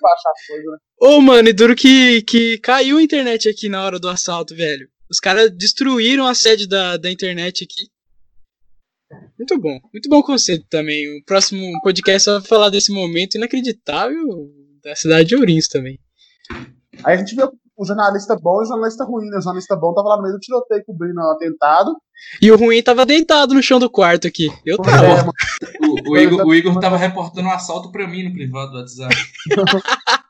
[0.00, 0.78] baixar as coisas, né?
[1.00, 4.88] Ô, mano, e duro que, que caiu a internet aqui na hora do assalto, velho.
[5.10, 7.90] Os caras destruíram a sede da, da internet aqui.
[9.38, 11.18] Muito bom, muito bom conceito também.
[11.18, 14.22] O próximo podcast vai falar desse momento inacreditável
[14.82, 15.98] da cidade de Ourinhos também.
[17.04, 19.38] Aí a gente viu um jornalista bom e um jornalista ruim, né?
[19.38, 21.96] O jornalista bom tava lá no meio do tiroteio cobrindo o atentado.
[22.40, 24.48] E o ruim tava deitado no chão do quarto aqui.
[24.64, 25.04] Eu tava.
[25.04, 25.24] é.
[25.86, 29.14] O, o Igor, o Igor tava reportando um assalto pra mim no privado do WhatsApp.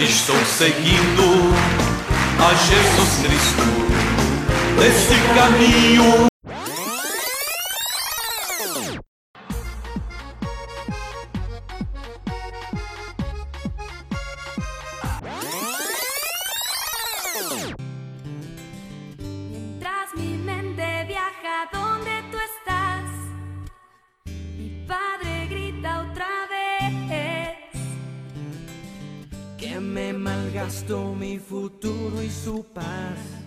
[0.00, 1.22] Estou seguindo
[2.38, 4.03] a Jesus Cristo
[4.80, 6.28] Es camino.
[19.80, 23.04] Tras mi mente viaja, ¿dónde tú estás?
[24.58, 27.54] Mi padre grita otra vez
[29.56, 33.43] Que me malgastó mi futuro y su paz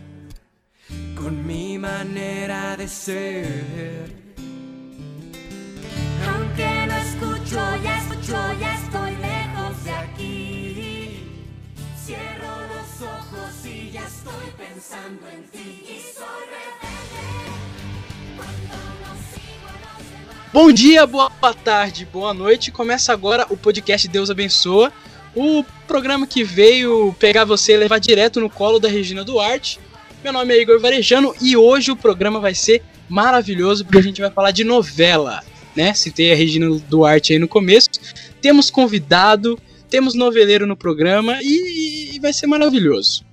[1.15, 4.15] con mi manera de ser.
[6.27, 11.23] Aunque no escucho, ya escucho, ya estoy lejos de aquí.
[12.05, 15.83] Cierro los ojos y ya estoy pensando en ti.
[15.83, 17.25] Y soy rebelde
[18.35, 20.53] cuando no sigo a los demás.
[20.53, 21.29] Bom dia, boa
[21.63, 22.71] tarde, boa noite.
[22.71, 24.91] Começa agora o podcast Deus Abençoa.
[25.35, 29.79] O programa que veio pegar você e levar direto no colo da Regina Duarte.
[30.27, 34.19] Meu nome é Igor Varejano e hoje o programa vai ser maravilhoso porque a gente
[34.19, 35.39] vai falar de novela,
[35.73, 35.93] né?
[35.93, 37.89] Citei a Regina Duarte aí no começo.
[38.41, 39.57] Temos convidado,
[39.89, 43.23] temos noveleiro no programa e, e vai ser maravilhoso.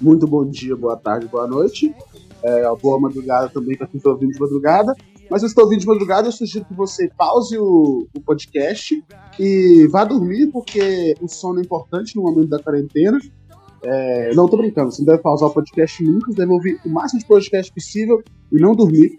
[0.00, 1.92] Muito bom dia, boa tarde, boa noite.
[2.40, 4.94] É, boa madrugada também para quem está ouvindo de madrugada.
[5.28, 9.02] Mas se está ouvindo de madrugada, eu sugiro que você pause o, o podcast
[9.40, 13.18] e vá dormir, porque o sono é importante no momento da quarentena.
[13.84, 17.26] É, não tô brincando, você deve pausar o podcast nunca, deve ouvir o máximo de
[17.26, 18.22] podcast possível
[18.52, 19.18] e não dormir,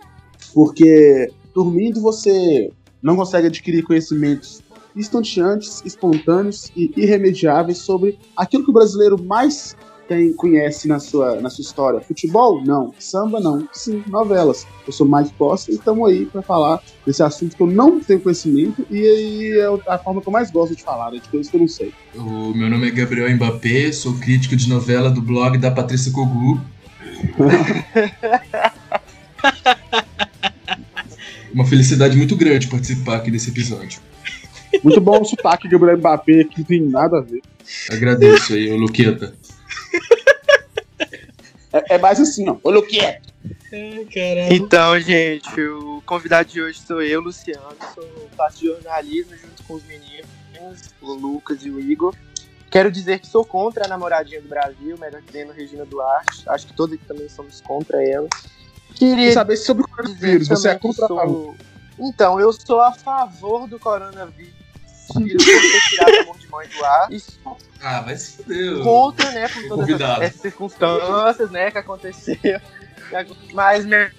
[0.54, 2.72] porque dormindo você
[3.02, 4.64] não consegue adquirir conhecimentos
[4.96, 9.76] instanteantes, espontâneos e irremediáveis sobre aquilo que o brasileiro mais
[10.14, 12.00] tem, conhece na sua, na sua história.
[12.00, 12.64] Futebol?
[12.64, 12.94] Não.
[13.00, 13.40] Samba?
[13.40, 13.68] Não.
[13.74, 14.68] Sim, novelas.
[14.86, 18.20] Eu sou mais Costa e estamos aí para falar desse assunto que eu não tenho
[18.20, 21.50] conhecimento e, e é a forma que eu mais gosto de falar, né, de coisas
[21.50, 21.92] que eu não sei.
[22.16, 26.62] O meu nome é Gabriel Mbappé, sou crítico de novela do blog da Patrícia Kogu.
[31.54, 34.00] Uma felicidade muito grande participar aqui desse episódio.
[34.84, 37.42] Muito bom o sotaque de Gabriel Mbappé, que não tem nada a ver.
[37.92, 39.36] Agradeço aí, ô Luqueta.
[41.74, 42.58] É, é mais assim, ó.
[42.64, 43.20] Olha o que é.
[43.74, 44.08] Ai.
[44.52, 47.76] Então, gente, o convidado de hoje sou eu, Luciano.
[47.96, 52.16] Sou, faço jornalismo junto com os meninos, o Lucas e o Igor.
[52.70, 56.44] Quero dizer que sou contra a namoradinha do Brasil, melhor dizendo Regina Duarte.
[56.48, 58.28] Acho que todos aqui também somos contra ela.
[58.96, 60.48] Queria Queria saber sobre o coronavírus.
[60.48, 61.26] Você é contra a favor?
[61.28, 61.56] sou...
[62.00, 64.63] Então, eu sou a favor do coronavírus.
[65.08, 67.10] Tirado o amor de mãe do ar.
[67.82, 68.80] Ah, fuder.
[68.80, 68.84] ô.
[68.84, 72.62] contra, né, por todas essas, essas circunstâncias, né, que aconteceram.
[73.54, 74.12] Mas me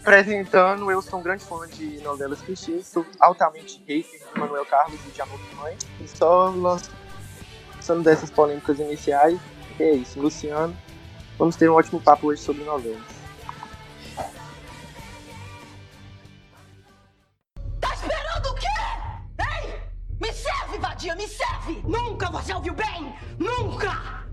[0.00, 4.98] apresentando, eu sou um grande fã de novelas clichês, sou altamente hater de Manuel Carlos
[5.06, 5.76] e de Amor de Mãe.
[6.00, 9.38] E só lançando dessas polêmicas iniciais,
[9.78, 10.76] é isso, Luciano.
[11.38, 13.19] Vamos ter um ótimo papo hoje sobre novelas.
[20.20, 21.82] Me serve, vadia, me serve!
[21.82, 23.14] Nunca você ouviu bem!
[23.38, 24.26] Nunca!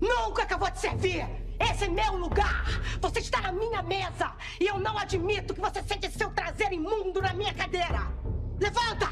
[0.00, 1.26] Nunca vou te servir!
[1.58, 2.64] Esse é meu lugar!
[3.00, 4.32] Você está na minha mesa!
[4.60, 8.12] E eu não admito que você sente seu traseiro imundo na minha cadeira!
[8.60, 9.08] Levanta!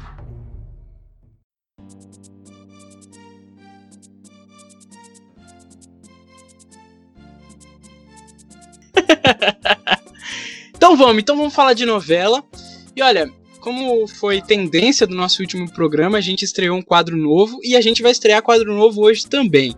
[10.79, 12.41] Então vamos, então vamos falar de novela.
[12.95, 13.29] E olha,
[13.59, 17.81] como foi tendência do nosso último programa, a gente estreou um quadro novo e a
[17.81, 19.75] gente vai estrear quadro novo hoje também.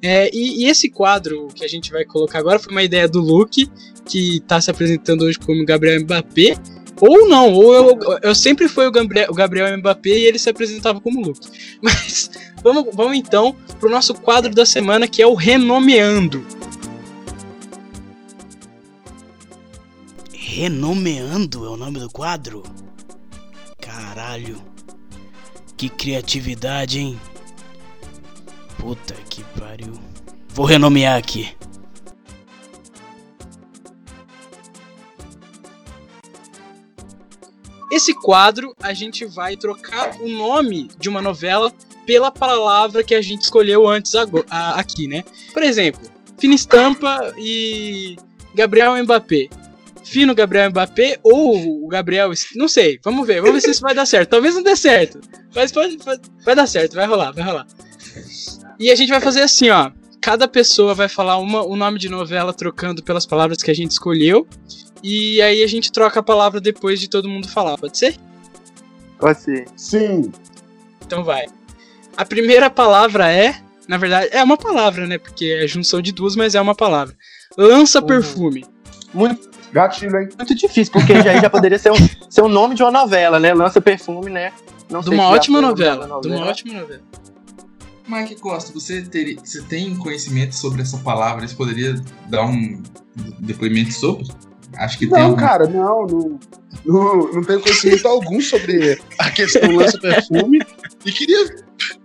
[0.00, 3.20] É, e, e esse quadro que a gente vai colocar agora foi uma ideia do
[3.20, 3.68] Luke,
[4.08, 6.56] que está se apresentando hoje como Gabriel Mbappé.
[7.00, 10.48] Ou não, ou eu, eu sempre fui o Gabriel, o Gabriel Mbappé e ele se
[10.48, 11.46] apresentava como Luke.
[11.82, 12.30] Mas
[12.62, 16.46] vamos, vamos então pro nosso quadro da semana que é o Renomeando.
[20.32, 22.62] Renomeando é o nome do quadro?
[24.16, 24.56] Caralho.
[25.76, 27.20] Que criatividade, hein?
[28.78, 29.92] Puta que pariu.
[30.48, 31.54] Vou renomear aqui.
[37.92, 41.70] Esse quadro a gente vai trocar o nome de uma novela
[42.06, 44.14] pela palavra que a gente escolheu antes
[44.50, 45.24] aqui, né?
[45.52, 46.00] Por exemplo,
[46.38, 48.16] Fina Estampa e
[48.54, 49.50] Gabriel Mbappé.
[50.08, 52.30] Fino Gabriel Mbappé ou o Gabriel.
[52.54, 54.30] Não sei, vamos ver, vamos ver se isso vai dar certo.
[54.30, 55.20] Talvez não dê certo,
[55.54, 57.66] mas pode, pode- vai dar certo, vai rolar, vai rolar.
[58.78, 59.90] E a gente vai fazer assim, ó.
[60.20, 63.90] Cada pessoa vai falar uma, o nome de novela trocando pelas palavras que a gente
[63.92, 64.46] escolheu.
[65.02, 68.16] E aí a gente troca a palavra depois de todo mundo falar, pode ser?
[69.18, 69.66] Pode ser.
[69.76, 70.30] Sim.
[71.04, 71.46] Então vai.
[72.16, 73.56] A primeira palavra é.
[73.86, 75.16] Na verdade, é uma palavra, né?
[75.18, 77.14] Porque é junção de duas, mas é uma palavra.
[77.56, 78.64] Lança perfume.
[79.14, 80.28] Muito, Gatilho, hein?
[80.38, 83.52] muito difícil, porque já, já poderia ser um, ser um nome de uma novela, né?
[83.52, 84.50] Lança perfume, né?
[84.90, 86.06] Não De uma ótima novela.
[86.22, 87.02] De uma ótima novela.
[88.08, 91.46] Mike Costa, você, teria, você tem conhecimento sobre essa palavra?
[91.46, 92.82] Você poderia dar um
[93.40, 94.26] depoimento sobre?
[94.76, 95.18] Acho que tem.
[95.18, 96.40] Não, cara, não, não,
[96.84, 100.60] não, não tenho conhecimento algum sobre a questão lança-perfume.
[101.04, 101.54] E queria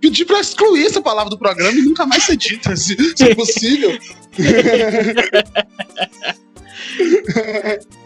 [0.01, 3.35] pedir pra excluir essa palavra do programa e nunca mais ser dita, se, se é
[3.35, 3.97] possível.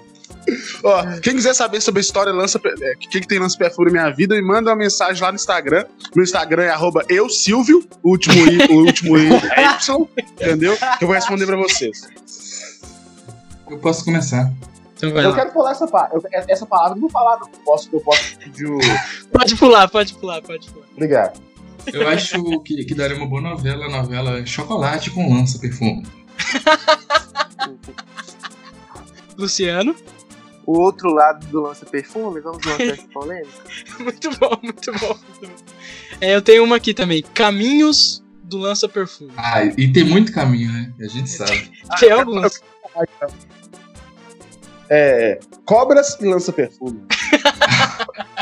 [0.83, 3.87] Ó, quem quiser saber sobre a história lança é, o que, que tem lança perfume
[3.87, 5.85] na minha vida, me manda uma mensagem lá no Instagram.
[6.15, 10.77] Meu Instagram é arroba eu Silvio, o último i, o último i é Y, entendeu?
[10.77, 12.01] Que eu vou responder pra vocês.
[13.69, 14.51] Eu posso começar.
[14.95, 15.35] Então vai Eu lá.
[15.35, 16.21] quero falar essa palavra.
[16.31, 17.47] Essa palavra eu não vou falar, não.
[17.47, 18.77] Eu posso, eu posso pedir o.
[19.31, 20.85] Pode pular, pode pular, pode pular.
[20.93, 21.41] Obrigado.
[21.91, 26.05] Eu acho que, que daria uma boa novela, a novela Chocolate com Lança Perfume.
[29.37, 29.95] Luciano.
[30.65, 33.61] O outro lado do lança perfume, vamos lançar essa polêmica?
[33.99, 35.55] Muito bom, muito bom, muito bom.
[36.19, 37.21] É, eu tenho uma aqui também.
[37.33, 39.31] Caminhos do Lança Perfume.
[39.37, 40.93] Ah, e tem muito caminho, né?
[40.99, 41.71] A gente sabe.
[41.99, 42.61] Tem alguns.
[44.89, 45.39] É.
[45.65, 47.01] Cobras e lança-perfume.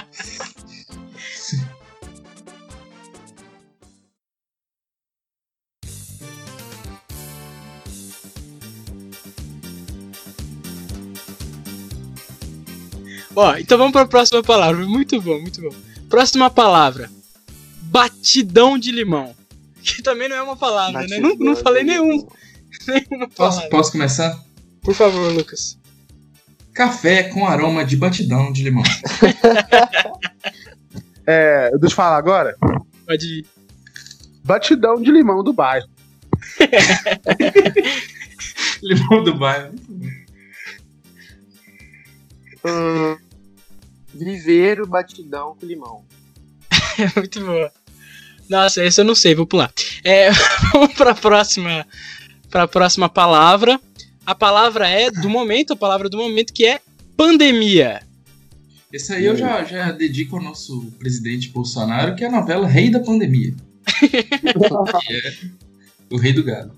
[13.35, 14.85] Ó, então vamos para a próxima palavra.
[14.85, 15.69] Muito bom, muito bom.
[16.09, 17.09] Próxima palavra.
[17.83, 19.35] Batidão de limão.
[19.83, 21.17] Que também não é uma palavra, né?
[21.19, 22.25] Não, não falei nenhum,
[22.87, 23.69] nenhuma Posso, palavra.
[23.69, 24.41] posso começar?
[24.81, 25.77] Por favor, Lucas.
[26.73, 28.83] Café com aroma de batidão de limão.
[31.25, 31.69] É.
[31.71, 32.55] Deixa eu falar agora.
[33.05, 33.45] Pode ir.
[34.43, 35.87] Batidão de limão do bairro.
[38.81, 39.73] limão do bairro.
[42.65, 43.17] Hum,
[44.13, 46.03] viveiro batidão com limão.
[47.15, 47.71] muito boa.
[48.49, 49.71] Nossa, esse eu não sei, vou pular.
[50.03, 50.29] É,
[50.71, 51.87] vamos para a próxima,
[52.49, 53.79] para a próxima palavra.
[54.25, 56.79] A palavra é do momento, a palavra do momento que é
[57.17, 58.01] pandemia.
[58.91, 62.91] Esse aí eu já, já dedico ao nosso presidente Bolsonaro, que é a novela Rei
[62.91, 63.53] da Pandemia.
[63.99, 65.33] que é
[66.11, 66.71] o Rei do Gado.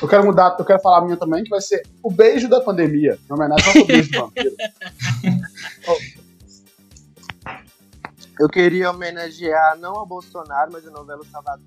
[0.00, 2.60] Eu quero mudar, eu quero falar a minha também, que vai ser o beijo da
[2.60, 3.16] pandemia.
[3.30, 4.52] Em homenagem ao beijo do vampiro.
[8.42, 11.64] Eu queria homenagear não ao Bolsonaro, mas a novela Salvador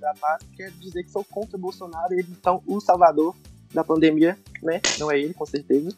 [0.00, 3.36] da Paz, quer dizer que sou contra o Bolsonaro e ele, então o salvador
[3.70, 4.80] da pandemia, né?
[4.98, 5.94] Não é ele, com certeza.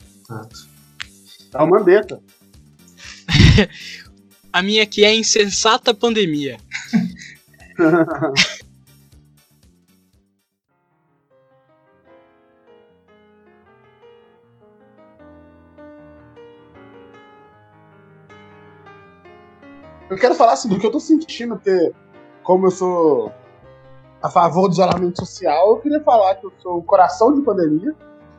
[1.54, 2.20] É o Mandetta.
[4.52, 6.56] A minha aqui é insensata pandemia.
[20.16, 21.92] Eu quero falar assim do que eu tô sentindo, porque
[22.42, 23.30] como eu sou
[24.23, 27.94] a favor do isolamento social, eu queria falar que eu sou o coração de pandemia,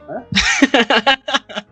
[0.07, 0.25] né?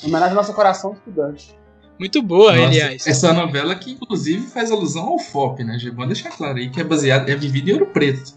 [0.00, 1.58] Em homenagem ao nosso coração de estudante.
[1.98, 3.04] Muito boa, Nossa, aliás.
[3.04, 5.76] Essa novela que inclusive faz alusão ao FOP, né?
[5.76, 8.32] Já vou deixar claro aí que é baseado, é vivido em Ouro Preto.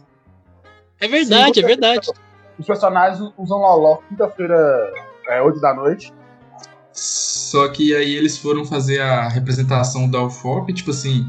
[0.99, 2.09] É verdade, Sim, é verdade.
[2.57, 4.91] Os personagens usam loló quinta-feira,
[5.27, 6.11] é, 8 da noite.
[6.93, 11.25] Só que aí eles foram fazer a representação da UFOP, tipo assim.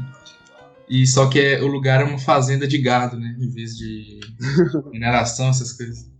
[0.89, 3.35] E só que é, o lugar é uma fazenda de gado, né?
[3.39, 4.19] Em vez de
[4.91, 6.11] mineração, essas coisas.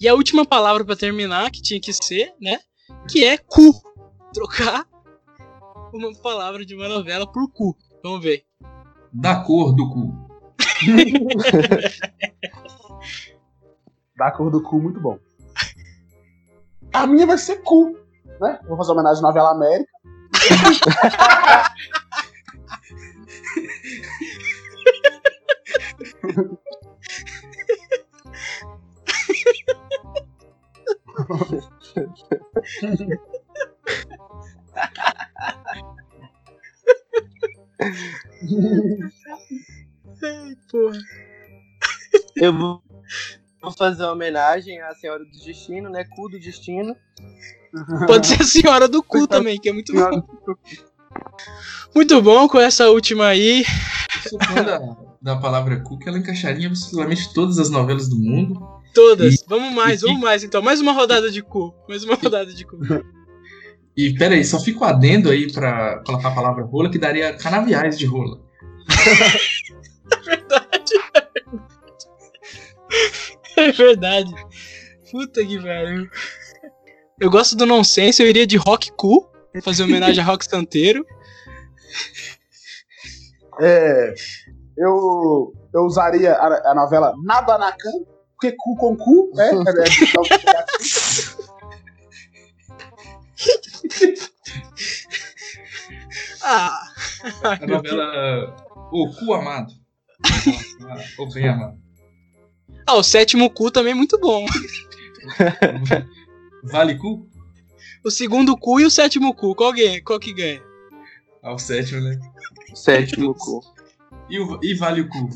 [0.00, 2.58] E a última palavra pra terminar, que tinha que ser, né?
[3.08, 3.72] Que é cu.
[4.32, 4.84] Trocar
[5.92, 7.76] uma palavra de uma novela por cu.
[8.02, 8.44] Vamos ver.
[9.12, 10.28] Da cor do cu.
[14.16, 15.18] Da cor do cu, muito bom.
[16.92, 17.98] A minha vai ser cu,
[18.40, 18.58] né?
[18.66, 19.92] Vou fazer homenagem à novela América.
[42.36, 42.52] Eu
[43.62, 46.04] vou fazer uma homenagem à Senhora do Destino, né?
[46.04, 46.96] Cu do Destino.
[48.06, 50.22] Pode ser a senhora do cu também, que é muito bom.
[51.94, 53.64] Muito bom com essa última aí.
[54.24, 54.80] Eu sou fã da,
[55.22, 58.60] da palavra cu, que ela encaixaria absolutamente todas as novelas do mundo.
[58.92, 59.34] Todas.
[59.34, 60.60] E- vamos mais, e- vamos mais então.
[60.62, 61.74] Mais uma rodada de cu.
[61.88, 62.78] Mais uma rodada de cu.
[63.96, 67.96] E pera aí, só fico adendo aí pra colocar a palavra rola, que daria canaviais
[67.98, 68.40] de rola.
[73.56, 74.32] É verdade.
[75.10, 76.08] Puta que pariu.
[77.24, 79.26] Eu gosto do nonsense, eu iria de rock cu.
[79.50, 81.06] Pra fazer homenagem a rock santeiro.
[83.58, 84.14] É,
[84.76, 89.52] eu, eu usaria a, a novela Nabanacan, porque cu com cu, né?
[89.66, 89.70] É,
[94.04, 94.14] é,
[96.42, 96.78] Ah.
[97.42, 98.54] A novela
[98.92, 99.72] O Cu Amado.
[101.18, 101.78] O Bem Amado.
[102.86, 104.44] Ah, o sétimo cu também é muito bom.
[106.64, 107.28] Vale Cu?
[108.04, 109.54] O segundo cu e o sétimo cu.
[109.54, 110.02] Qual, ganha?
[110.02, 110.62] Qual que ganha?
[111.42, 112.18] Ah, o sétimo, né?
[112.74, 113.60] Sétimo cu.
[114.28, 115.28] E, o, e Vale o Cu?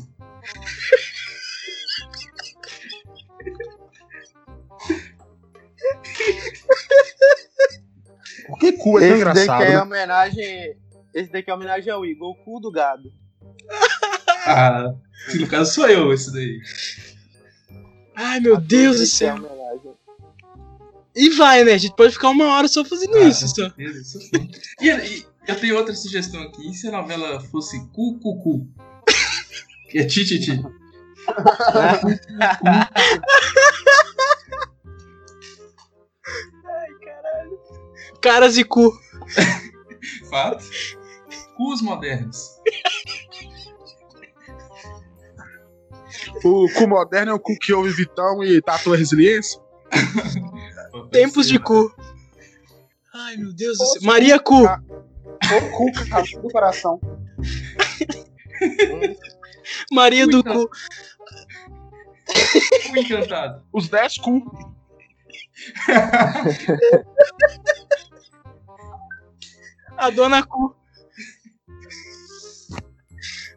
[8.47, 9.63] Por que cu é tão Esse daqui engraçado?
[9.63, 9.81] é né?
[9.81, 10.77] homenagem.
[11.13, 13.11] Esse daqui é homenagem ao Igor, o cu do gado.
[14.45, 14.93] Ah,
[15.35, 16.59] no caso sou eu, esse daí.
[18.15, 19.58] Ai, meu Deus do Esse é céu.
[21.15, 21.73] E vai, né?
[21.73, 23.41] A gente pode ficar uma hora só fazendo Ah, isso.
[23.41, 23.55] com Só.
[23.55, 24.49] certeza, isso sim.
[24.79, 26.69] E, e eu tenho outra sugestão aqui.
[26.69, 28.67] E se a novela fosse Cu Cu Cu?
[29.89, 30.61] Que é Ti Ti Ti.
[38.21, 38.91] Caras e cu.
[40.29, 40.63] Fato.
[41.55, 42.57] Cus modernos.
[46.43, 49.59] O cu moderno é o cu que ouve Vitão e tatua resiliência.
[51.11, 51.93] Tempos de cu.
[53.13, 54.01] Ai, meu Deus do céu.
[54.03, 54.63] Maria Cu.
[54.63, 54.67] O
[55.75, 56.99] cu cara, do coração.
[59.91, 60.69] Maria do cu.
[62.89, 63.63] Cu encantado.
[63.73, 64.43] Os 10 cu.
[69.97, 70.75] A dona cu.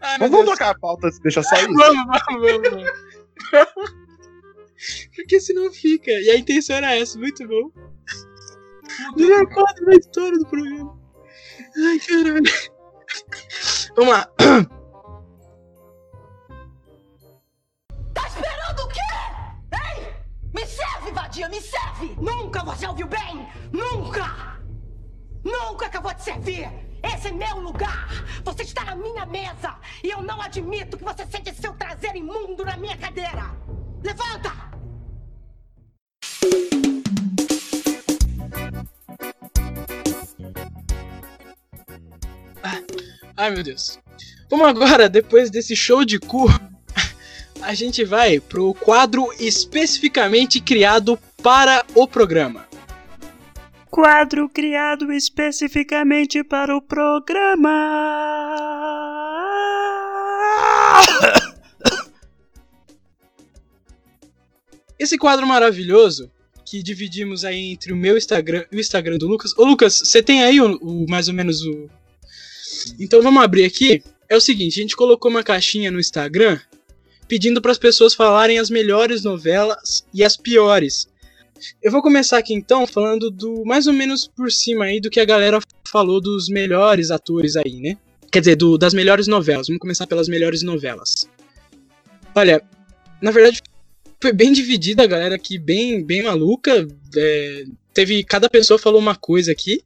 [0.01, 0.45] Ai, Vamos Deus.
[0.47, 1.73] trocar a pauta, deixa só isso.
[1.75, 2.71] Vamos, vamos, vamos,
[3.53, 4.02] vamos.
[5.15, 6.11] Porque senão fica.
[6.11, 7.71] E a intenção era essa, muito bom.
[9.17, 10.99] Melhor quadro da história do programa.
[11.77, 12.43] Ai, caralho.
[13.97, 14.27] Vamos lá.
[18.15, 19.01] Tá esperando o quê?
[19.73, 20.15] Hein?
[20.55, 22.15] Me serve, vadia, me serve!
[22.21, 23.49] Nunca você ouviu bem!
[23.73, 24.61] Nunca!
[25.45, 26.69] Nunca que eu vou te servir!
[27.03, 28.09] Esse é meu lugar!
[28.45, 29.77] Você está na minha mesa!
[30.05, 33.57] E eu não admito que você sente seu traseiro imundo na minha cadeira!
[34.03, 34.72] Levanta!
[43.43, 43.99] Ai, meu Deus.
[44.49, 46.47] Vamos agora, depois desse show de cu,
[47.61, 52.69] a gente vai pro quadro especificamente criado para o programa.
[53.91, 57.71] Quadro criado especificamente para o programa.
[65.03, 66.31] Esse quadro maravilhoso
[66.65, 69.53] que dividimos aí entre o meu Instagram e o Instagram do Lucas.
[69.59, 71.91] Ô Lucas, você tem aí o, o- mais ou menos o.
[73.01, 74.03] Então vamos abrir aqui.
[74.29, 76.59] É o seguinte, a gente colocou uma caixinha no Instagram
[77.29, 81.09] pedindo para as pessoas falarem as melhores novelas e as piores.
[81.83, 85.19] Eu vou começar aqui então falando do mais ou menos por cima aí do que
[85.21, 85.59] a galera
[85.91, 87.97] falou dos melhores atores aí, né?
[88.31, 89.67] Quer dizer, do- das melhores novelas.
[89.67, 91.29] Vamos começar pelas melhores novelas.
[92.35, 92.63] Olha,
[93.21, 93.61] na verdade
[94.23, 96.87] foi bem dividida a galera aqui, bem, bem maluca.
[97.17, 98.23] é, teve.
[98.25, 99.83] Cada pessoa falou uma coisa aqui.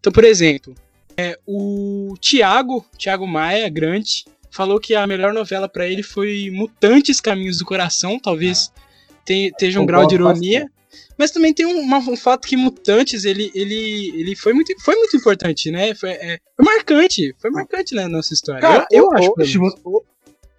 [0.00, 0.74] Então, por exemplo,
[1.16, 7.20] é, o Thiago, Thiago Maia, grande, falou que a melhor novela pra ele foi Mutantes
[7.20, 8.18] Caminhos do Coração.
[8.18, 8.72] Talvez
[9.24, 10.66] te- esteja um grau de ironia.
[11.18, 15.16] Mas também tem um, um fato que Mutantes, ele, ele, ele foi, muito, foi muito
[15.16, 15.94] importante, né?
[15.94, 17.34] Foi, é, foi marcante.
[17.38, 18.60] Foi marcante na nossa história.
[18.60, 19.34] Cara, eu, eu acho.
[19.34, 19.58] pelo hoje,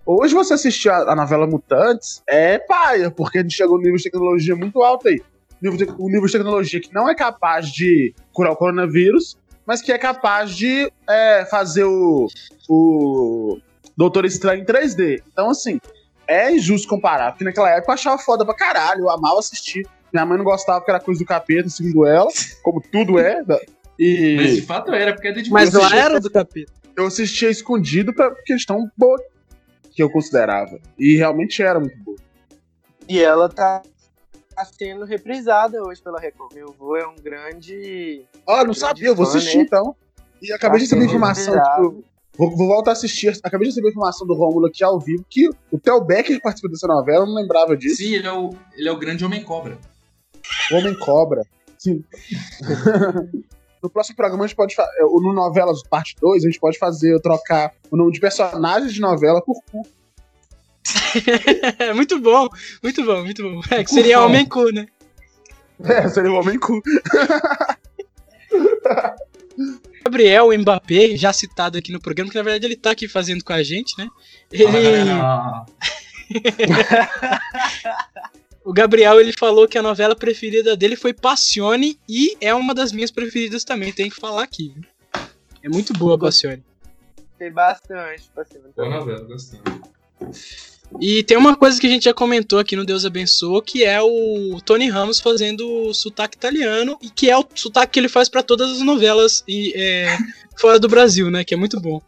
[0.07, 3.97] hoje você assistir a, a novela Mutantes é paia, porque a gente chegou num nível
[3.97, 5.21] de tecnologia muito alto aí.
[5.61, 9.81] Nível de- Um nível de tecnologia que não é capaz de curar o coronavírus, mas
[9.81, 12.27] que é capaz de é, fazer o,
[12.69, 13.59] o
[13.97, 15.21] Doutor Estranho em 3D.
[15.31, 15.79] Então, assim,
[16.27, 19.85] é injusto comparar, porque naquela época eu achava foda pra caralho, eu amava assistir.
[20.13, 22.27] Minha mãe não gostava porque era coisa do capeta, segundo ela,
[22.63, 23.43] como tudo é.
[23.43, 23.59] da-
[23.99, 26.71] Mas de E fato era, porque é de Mas Eu era do capeta.
[26.95, 29.17] eu assistia escondido pra questão boa
[29.97, 30.79] que eu considerava.
[30.95, 32.17] E realmente era muito boa.
[33.09, 33.81] E ela tá,
[34.77, 36.53] sendo reprisada hoje pela Record.
[36.53, 38.23] Meu avô é um grande.
[38.47, 39.63] Ah, não sabia, eu vou assistir né?
[39.63, 39.95] então.
[40.39, 42.03] E acabei de Tá receber sendo informação, tipo,
[42.37, 43.35] vou, vou voltar a assistir.
[43.43, 46.85] Acabei de receber informação do Rômulo aqui ao vivo que o Theo Becker participa dessa
[46.85, 47.95] novela, eu não lembrava disso.
[47.97, 49.79] Sim, ele é o, ele é o grande homem cobra.
[50.71, 51.41] Homem Cobra.
[51.79, 52.03] Sim.
[53.81, 55.01] no próximo programa a gente pode fazer.
[55.01, 59.01] No Novelas Parte 2, a gente pode fazer, eu trocar o nome de personagens de
[59.01, 59.83] novela por cu.
[61.79, 62.47] É muito bom,
[62.81, 63.61] muito bom, muito bom.
[63.69, 64.21] É que seria.
[64.21, 64.87] Homem Cu, né?
[65.83, 66.81] É, seria o Homem Cu.
[70.03, 73.53] Gabriel Mbappé, já citado aqui no programa, que na verdade ele tá aqui fazendo com
[73.53, 74.07] a gente, né?
[74.51, 74.65] Ele.
[78.67, 82.91] O Gabriel ele falou que a novela preferida dele foi Passione e é uma das
[82.91, 84.73] minhas preferidas também, tem que falar aqui.
[84.75, 84.83] viu?
[85.63, 86.61] É muito boa Passione.
[87.39, 88.29] Tem bastante.
[88.35, 89.61] Assim, Boa novela, gostei.
[90.99, 94.01] E tem uma coisa que a gente já comentou aqui no Deus Abençoa, que é
[94.01, 98.27] o Tony Ramos fazendo o sotaque italiano, e que é o sotaque que ele faz
[98.27, 100.17] pra todas as novelas e, é,
[100.59, 101.45] fora do Brasil, né?
[101.45, 102.01] Que é muito bom.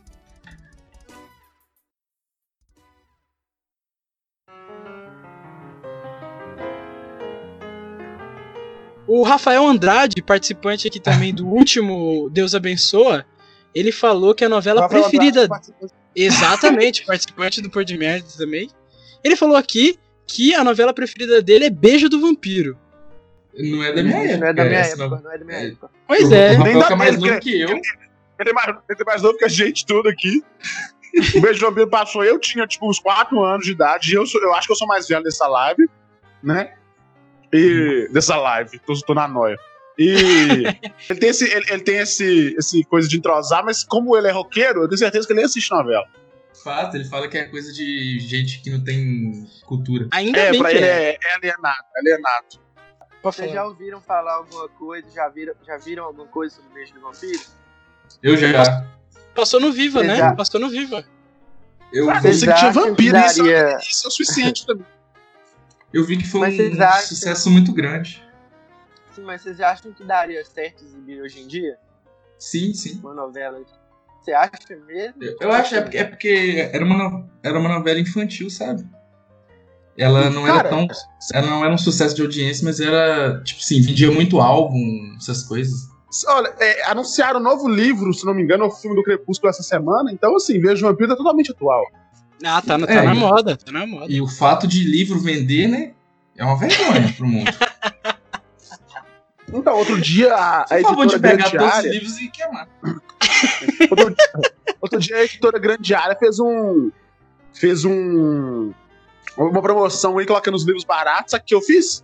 [9.12, 13.26] O Rafael Andrade, participante aqui também do último Deus Abençoa,
[13.74, 15.74] ele falou que a novela Rafael preferida Andrade
[16.16, 18.70] Exatamente, participante do Por de Merda também.
[19.24, 19.98] Ele falou aqui
[20.28, 22.78] que a novela preferida dele é Beijo do Vampiro.
[23.58, 24.38] Não é da minha época.
[24.38, 25.68] Não é da minha época, não é da minha É.
[25.70, 25.90] época.
[26.08, 26.48] Pois O é.
[26.52, 27.70] Rafael Nem dá que é mais novo que eu.
[27.70, 30.44] Ele é mais, ele é mais novo que a gente, tudo aqui.
[31.36, 34.26] O Beijo do Vampiro passou, eu tinha, tipo, uns 4 anos de idade, e eu,
[34.28, 35.90] sou- eu acho que eu sou mais velho dessa live,
[36.44, 36.74] né?
[37.54, 38.08] E.
[38.12, 39.58] Dessa live, tô, tô na noia.
[39.98, 40.64] E.
[41.10, 44.32] ele tem, esse, ele, ele tem esse, esse coisa de entrosar, mas como ele é
[44.32, 46.06] roqueiro, eu tenho certeza que ele nem assiste novela.
[46.64, 50.08] Fato, ele fala que é coisa de gente que não tem cultura.
[50.12, 51.10] Ainda É, bem pra que ele é.
[51.12, 52.46] é, é alienado, alienado.
[53.22, 53.62] Pode Vocês falar.
[53.64, 55.08] já ouviram falar alguma coisa?
[55.14, 57.40] Já viram, já viram alguma coisa sobre o beijo do vampiro?
[58.24, 58.86] Eu já.
[59.36, 60.16] Passou no Viva, né?
[60.16, 60.38] Exato.
[60.38, 61.06] Passou no Viva.
[61.94, 64.86] Eu, Ah, eu Vocês sei que tinha vampiro, isso, daria- isso é o suficiente mim.
[65.94, 68.24] Eu vi que foi Mas um acham- sucesso muito grande.
[69.12, 71.78] Sim, mas vocês acham que daria certo exibir hoje em dia?
[72.38, 73.00] Sim, sim.
[73.00, 73.60] Uma novela?
[74.22, 74.52] Você acha
[74.88, 75.22] mesmo?
[75.24, 78.86] Eu, eu acho é porque, é porque era, uma, era uma novela infantil, sabe?
[79.98, 80.88] Ela não Cara, era tão.
[81.34, 84.78] Ela não era um sucesso de audiência, mas era, tipo assim, vendia muito álbum,
[85.18, 85.90] essas coisas.
[86.28, 89.50] Olha, é, anunciaram um novo livro, se não me engano, é o filme do Crepúsculo
[89.50, 91.84] essa semana, então assim, Vejo o Vampiro tá totalmente atual.
[92.44, 93.58] Ah, tá, na- tá É, na moda.
[93.58, 94.06] Tá na moda.
[94.12, 95.92] E o fato de livro vender, né?
[96.38, 97.52] É uma vergonha pro mundo.
[99.52, 102.18] Então, outro dia a, a Por favor, de editora pegar Grande todos os Área, livros
[102.20, 102.68] e queimar.
[103.90, 104.16] outro,
[104.80, 106.92] outro dia a editora Grande Área fez um
[107.54, 108.72] fez um
[109.36, 112.04] uma promoção aí colocando os livros baratos, sabe o que eu fiz?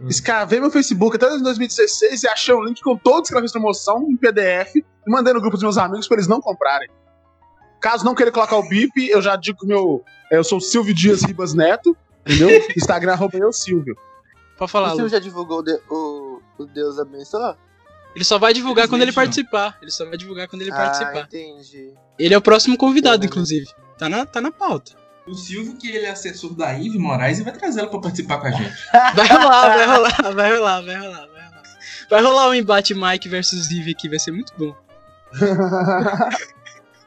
[0.00, 0.08] Hum.
[0.08, 3.52] Escavei meu Facebook até em 2016 e achei um link com todos que ela fez
[3.52, 6.88] promoção em PDF e mandei no grupo dos meus amigos pra eles não comprarem.
[7.84, 10.02] Caso não queira colocar o bip, eu já digo que o meu.
[10.32, 11.94] é, Eu sou o Silvio Dias Ribas Neto,
[12.26, 12.48] entendeu?
[12.74, 13.94] Instagram arroba eu Silvio.
[14.56, 15.10] Pode falar, o Silvio Lu.
[15.10, 17.54] já divulgou o, de- o, o Deus abençoe?
[18.14, 19.76] Ele só vai divulgar quando ele participar.
[19.82, 21.26] Ele só vai divulgar quando ele ah, participar.
[21.26, 21.92] entendi.
[22.18, 23.66] Ele é o próximo convidado, inclusive.
[23.98, 24.92] Tá na, tá na pauta.
[25.26, 28.38] O Silvio, que ele é assessor da Ive Moraes, e vai trazer ela pra participar
[28.40, 28.72] com a gente.
[29.14, 31.62] Vai rolar, vai rolar, vai rolar, vai rolar, vai rolar.
[32.08, 34.74] Vai rolar um embate Mike versus Eve aqui, vai ser muito bom.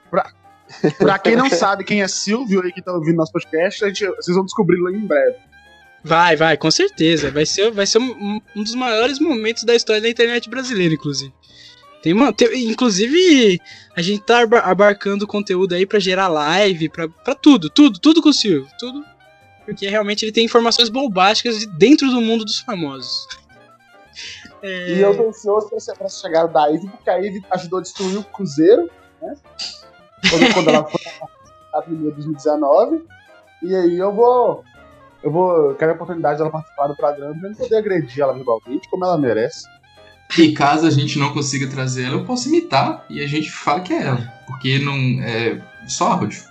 [0.09, 0.31] pra,
[0.97, 4.05] pra quem não sabe quem é Silvio aí que tá ouvindo nosso podcast, a gente,
[4.07, 5.35] vocês vão descobri-lo aí em breve.
[6.03, 7.31] Vai, vai, com certeza.
[7.31, 11.33] Vai ser, vai ser um, um dos maiores momentos da história da internet brasileira, inclusive.
[12.01, 13.59] Tem uma, tem- inclusive,
[13.95, 18.29] a gente tá abarcando conteúdo aí pra gerar live, pra, pra tudo, tudo, tudo com
[18.29, 19.03] o Silvio, tudo.
[19.65, 23.27] Porque realmente ele tem informações bombásticas de dentro do mundo dos famosos.
[24.61, 27.81] É, E eu tô ansioso pra, pra chegada da Ivy, porque a Ivy ajudou a
[27.81, 28.89] destruir o Cruzeiro,
[29.21, 29.35] né?
[30.29, 31.01] Quando, quando ela foi
[31.73, 33.03] a primeira 2019.
[33.63, 34.63] E aí eu vou.
[35.23, 35.75] Eu vou.
[35.75, 39.17] Quero a oportunidade dela participar do programa pra eu poder agredir ela verbalmente, como ela
[39.17, 39.65] merece.
[40.37, 43.79] E caso a gente não consiga trazer ela, eu posso imitar e a gente fala
[43.79, 44.33] que é ela.
[44.45, 46.43] Porque não é só áudio.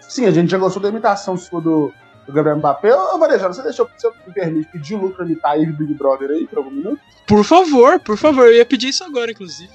[0.00, 1.92] Sim, a gente já gostou da imitação sua do,
[2.24, 2.94] do Gabriel Mbappé.
[2.94, 5.94] Ô, Varejano, você deixou, você me permite pedir o Lu pra imitar a Ivy Big
[5.94, 7.00] Brother aí por algum minuto?
[7.26, 9.72] Por favor, por favor, eu ia pedir isso agora, inclusive.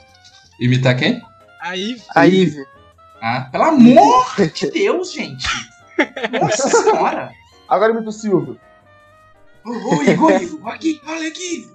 [0.60, 1.22] Imitar quem?
[1.60, 2.66] Aí, A Ive.
[3.22, 5.48] Ah, pelo amor de Deus, gente.
[6.42, 7.32] Nossa senhora.
[7.68, 8.60] Agora imita o Silvio.
[9.66, 11.70] Ô, ô, Igor, Igor, aqui, olha aqui.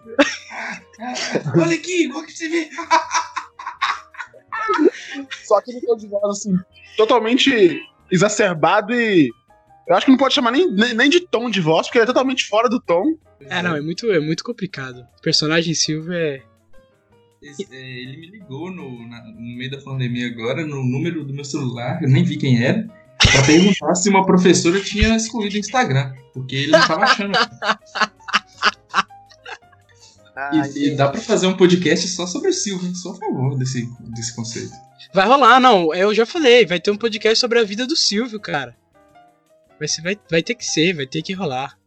[1.57, 2.71] Olha aqui, olha que você vê.
[5.45, 6.57] Só que ele tem de voz assim,
[6.97, 7.81] totalmente
[8.11, 9.29] exacerbado e.
[9.87, 12.05] Eu acho que não pode chamar nem, nem, nem de tom de voz, porque ele
[12.05, 13.19] é totalmente fora do tom.
[13.41, 15.07] É, não, é muito, é muito complicado.
[15.19, 16.43] O personagem Silvio é.
[17.45, 21.33] Esse- é, ele me ligou no, na- no meio da pandemia agora, no número do
[21.35, 22.87] meu celular, eu nem vi quem era,
[23.19, 26.13] pra perguntar se uma professora tinha excluído o Instagram.
[26.33, 27.33] Porque ele não tava achando.
[30.37, 32.95] Ai, E, e dá pra fazer um podcast só sobre o Silvio?
[32.97, 34.73] Sou a favor desse, desse conceito.
[35.13, 35.95] Vai rolar, não.
[35.95, 38.77] Eu já falei, vai ter um podcast sobre a vida do Silvio, cara.
[39.79, 41.79] Vai, ser, vai, vai ter que ser, vai ter que rolar.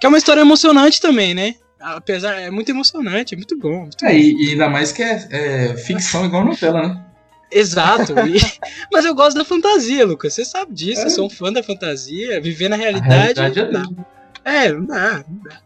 [0.00, 1.54] Que é uma história emocionante também, né?
[1.82, 3.80] Apesar, é muito emocionante, é muito bom.
[3.82, 4.14] Muito É, bom.
[4.14, 7.04] e, e ainda mais que é, é ficção igual novela, né?
[7.50, 8.14] Exato.
[8.26, 8.40] e-
[8.92, 10.32] mas eu gosto da fantasia, Lucas.
[10.34, 11.02] Você sabe disso.
[11.02, 11.04] É.
[11.06, 12.40] Eu sou um fã da fantasia.
[12.40, 13.40] Viver na A realidade.
[13.40, 14.04] realidade é não dá.
[14.44, 15.60] É, não dá, não dá.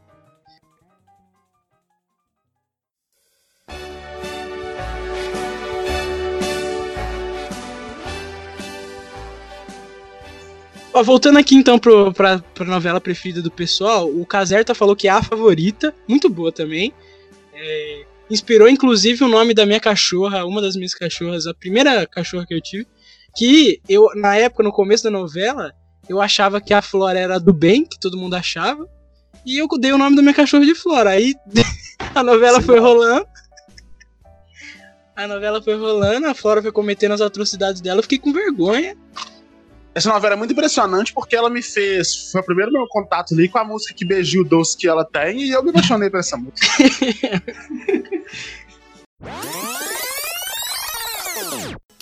[11.03, 15.11] Voltando aqui então pro, pra, pra novela preferida do pessoal, o Caserta falou que é
[15.11, 16.93] a favorita, muito boa também.
[17.53, 22.47] É, inspirou inclusive o nome da minha cachorra, uma das minhas cachorras, a primeira cachorra
[22.47, 22.87] que eu tive,
[23.37, 25.73] que eu, na época, no começo da novela,
[26.09, 28.89] eu achava que a Flora era do bem, que todo mundo achava,
[29.45, 31.11] e eu dei o nome da minha cachorra de Flora.
[31.11, 31.35] Aí
[32.15, 33.27] a novela foi rolando.
[35.15, 38.97] A novela foi rolando, a Flora foi cometendo as atrocidades dela, eu fiquei com vergonha.
[39.97, 42.31] Essa novela é muito impressionante porque ela me fez.
[42.31, 45.41] Foi o primeiro meu contato ali com a música Que Beijinho Doce que ela tem
[45.41, 46.67] e eu me apaixonei por essa música.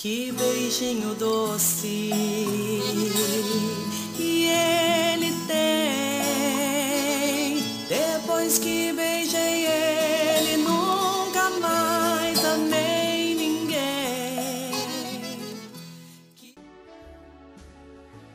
[0.04, 2.10] Que beijinho doce
[4.14, 5.93] que ele tem.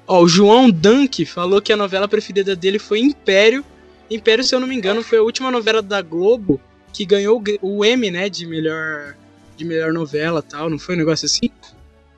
[0.10, 3.64] Ó, o João Dunk falou que a novela preferida dele foi Império.
[4.10, 6.60] Império, se eu não me engano, foi a última novela da Globo
[6.92, 9.16] que ganhou o M, né, de melhor
[9.56, 11.52] de melhor novela, tal, não foi um negócio assim?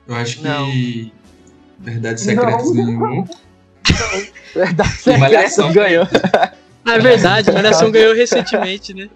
[0.08, 0.42] Eu acho que.
[0.44, 1.10] Não.
[1.80, 3.26] Verdades Secretas nenhum.
[4.54, 5.66] Verdade, E Malhação.
[5.66, 6.08] secreta ganhou.
[6.84, 9.10] Ah, é verdade, Malhação ganhou recentemente, né?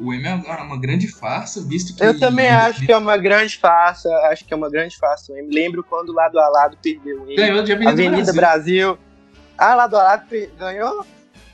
[0.00, 2.02] O M é uma uma grande farsa, visto que.
[2.04, 4.08] Eu também acho que é uma grande farsa.
[4.30, 5.32] Acho que é uma grande farsa.
[5.32, 7.36] Eu me lembro quando o lado a lado perdeu ele.
[7.36, 8.94] Ganhou de Avenida, Avenida Brasil.
[8.94, 8.98] Brasil.
[9.58, 11.04] Ah, lado a lado per- ganhou?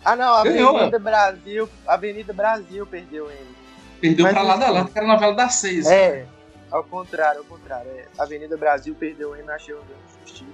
[0.04, 1.68] Ah, não, Ganhou, Avenida Brasil.
[1.86, 3.56] Avenida Brasil perdeu ele.
[4.00, 4.72] Perdeu Mas pra da enfim.
[4.74, 5.86] lado, que era a novela das seis.
[5.86, 6.24] É,
[6.70, 7.90] ao contrário, ao contrário.
[7.90, 8.04] É.
[8.16, 10.50] Avenida Brasil perdeu ele, achei uma grande justiça.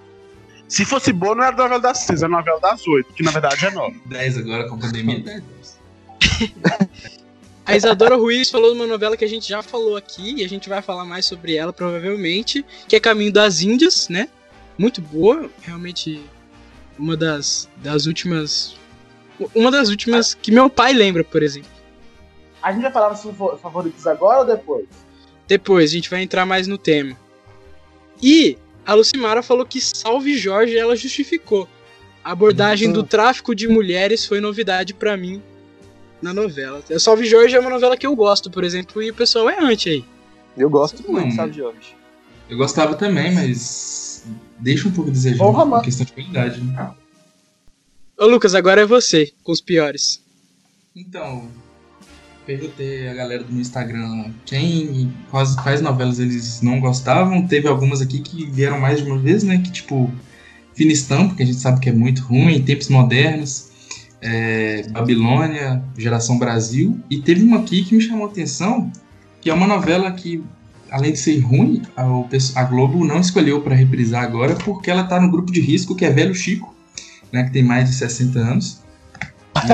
[0.67, 3.67] Se fosse boa, não era novela das seis, era novela das oito, que na verdade
[3.67, 4.01] é nove.
[4.07, 5.21] 10 agora com a pandemia.
[5.23, 5.79] 10.
[7.67, 10.49] A Isadora Ruiz falou de uma novela que a gente já falou aqui e a
[10.49, 14.29] gente vai falar mais sobre ela provavelmente, que é Caminho das Índias, né?
[14.77, 16.21] Muito boa, realmente
[16.99, 18.77] uma das, das últimas
[19.55, 21.71] uma das últimas que meu pai lembra, por exemplo.
[22.63, 24.87] A gente vai falar dos favor- favoritos agora ou depois?
[25.47, 27.17] Depois a gente vai entrar mais no tema.
[28.23, 31.69] E a Lucimara falou que Salve Jorge ela justificou.
[32.23, 35.43] A abordagem do tráfico de mulheres foi novidade pra mim
[36.23, 36.83] na novela.
[36.99, 39.89] Salve Jorge é uma novela que eu gosto, por exemplo, e o pessoal é anti
[39.91, 40.05] aí.
[40.57, 41.97] Eu gosto Não, muito, mas- sabe, Jorge?
[42.49, 44.25] Eu gostava também, mas.
[44.59, 45.83] Deixa um pouco a desejar mano.
[45.83, 46.61] questão de qualidade.
[46.61, 46.91] Né?
[48.19, 50.23] Ô Lucas, agora é você, com os piores.
[50.95, 51.49] Então,
[52.47, 57.47] perguntei a galera do meu Instagram quem, quais, quais novelas eles não gostavam.
[57.47, 59.59] Teve algumas aqui que vieram mais de uma vez, né?
[59.59, 60.11] Que tipo,
[60.75, 63.71] Fina Estampa, que a gente sabe que é muito ruim, Tempos Modernos,
[64.25, 66.99] é, Babilônia, Geração Brasil.
[67.11, 68.91] E teve uma aqui que me chamou a atenção,
[69.41, 70.43] que é uma novela que,
[70.91, 72.05] além de ser ruim, a,
[72.57, 76.05] a Globo não escolheu para reprisar agora, porque ela tá no grupo de risco, que
[76.05, 76.75] é Velho Chico,
[77.31, 77.45] né?
[77.45, 78.83] Que tem mais de 60 anos.
[79.57, 79.69] E...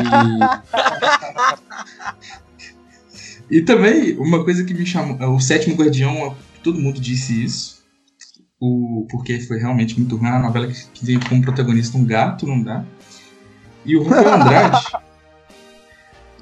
[3.51, 5.17] E também, uma coisa que me chamou.
[5.35, 7.81] O Sétimo Guardião, todo mundo disse isso.
[8.61, 10.29] O, porque foi realmente muito ruim.
[10.29, 12.85] É uma novela que, veio como protagonista um gato, não dá.
[13.85, 14.87] E o Rafael Andrade.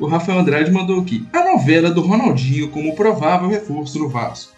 [0.01, 1.27] o Rafael Andrade mandou aqui.
[1.33, 4.53] A novela do Ronaldinho como provável reforço no Vasco.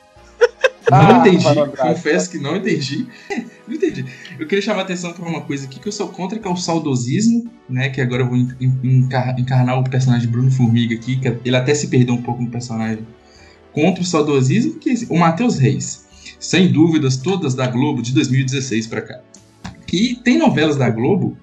[0.91, 1.89] Não Ah, entendi, Rafael Andrade.
[1.95, 3.07] confesso que não entendi.
[3.69, 4.05] não entendi.
[4.39, 6.51] Eu queria chamar a atenção para uma coisa aqui que eu sou contra, que é
[6.51, 7.89] o saudosismo, né?
[7.91, 11.57] Que agora eu vou en- en- encar- encarnar o personagem Bruno Formiga aqui, que ele
[11.57, 13.07] até se perdeu um pouco no personagem.
[13.73, 16.07] Contra o saudosismo, que é o Matheus Reis.
[16.41, 19.21] Sem dúvidas, todas da Globo de 2016 para cá.
[19.93, 21.37] E tem novelas da Globo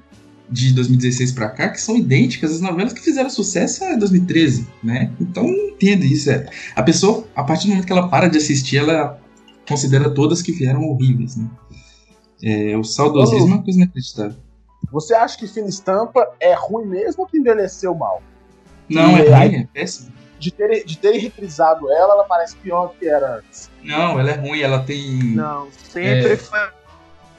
[0.49, 5.11] de 2016 pra cá que são idênticas às novelas que fizeram sucesso em 2013, né?
[5.19, 6.29] Então não entendo isso.
[6.31, 6.45] É.
[6.75, 9.19] A pessoa, a partir do momento que ela para de assistir, ela
[9.67, 11.47] considera todas que vieram horríveis, né?
[12.43, 14.37] É, o saudosismo é uma coisa inacreditável.
[14.91, 18.21] Você acha que Fina Estampa é ruim mesmo ou que envelheceu mal?
[18.89, 20.15] Não, E é aí- ruim, é péssimo.
[20.39, 23.71] De terem de terem reprisado ela, ela parece pior do que era antes.
[23.83, 25.23] Não, ela é ruim, ela tem.
[25.33, 26.37] Não, sempre É.
[26.37, 26.59] foi,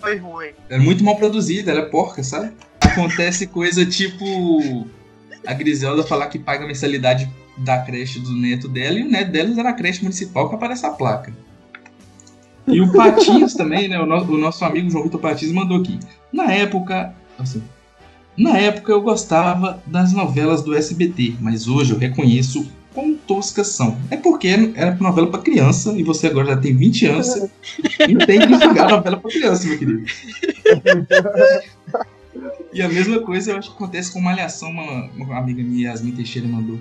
[0.01, 0.49] foi ruim.
[0.69, 2.53] Ela é muito mal produzida, ela é porca, sabe?
[2.99, 4.87] Acontece coisa tipo
[5.47, 9.31] a Griselda falar que paga a mensalidade da creche do neto dela e o neto
[9.33, 11.33] dela é na creche municipal que aparece a placa.
[12.67, 13.99] E o Patins também, né?
[14.01, 15.99] O, no- o nosso amigo João Vitor Patins mandou aqui.
[16.33, 17.63] Na época, assim,
[18.37, 23.97] na época eu gostava das novelas do SBT, mas hoje eu reconheço quão toscas são.
[24.11, 27.51] É porque era novela pra criança e você agora já tem 20 anos, você
[28.07, 30.05] entende que jogar novela pra criança, meu querido.
[32.73, 36.13] E a mesma coisa eu acho que acontece com Malhação, uma, uma amiga minha, Yasmin
[36.13, 36.79] Teixeira, mandou.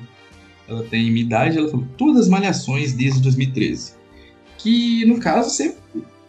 [0.67, 3.96] Ela tem minha idade, ela falou, todas as Malhações desde 2013.
[4.58, 5.78] Que, no caso, você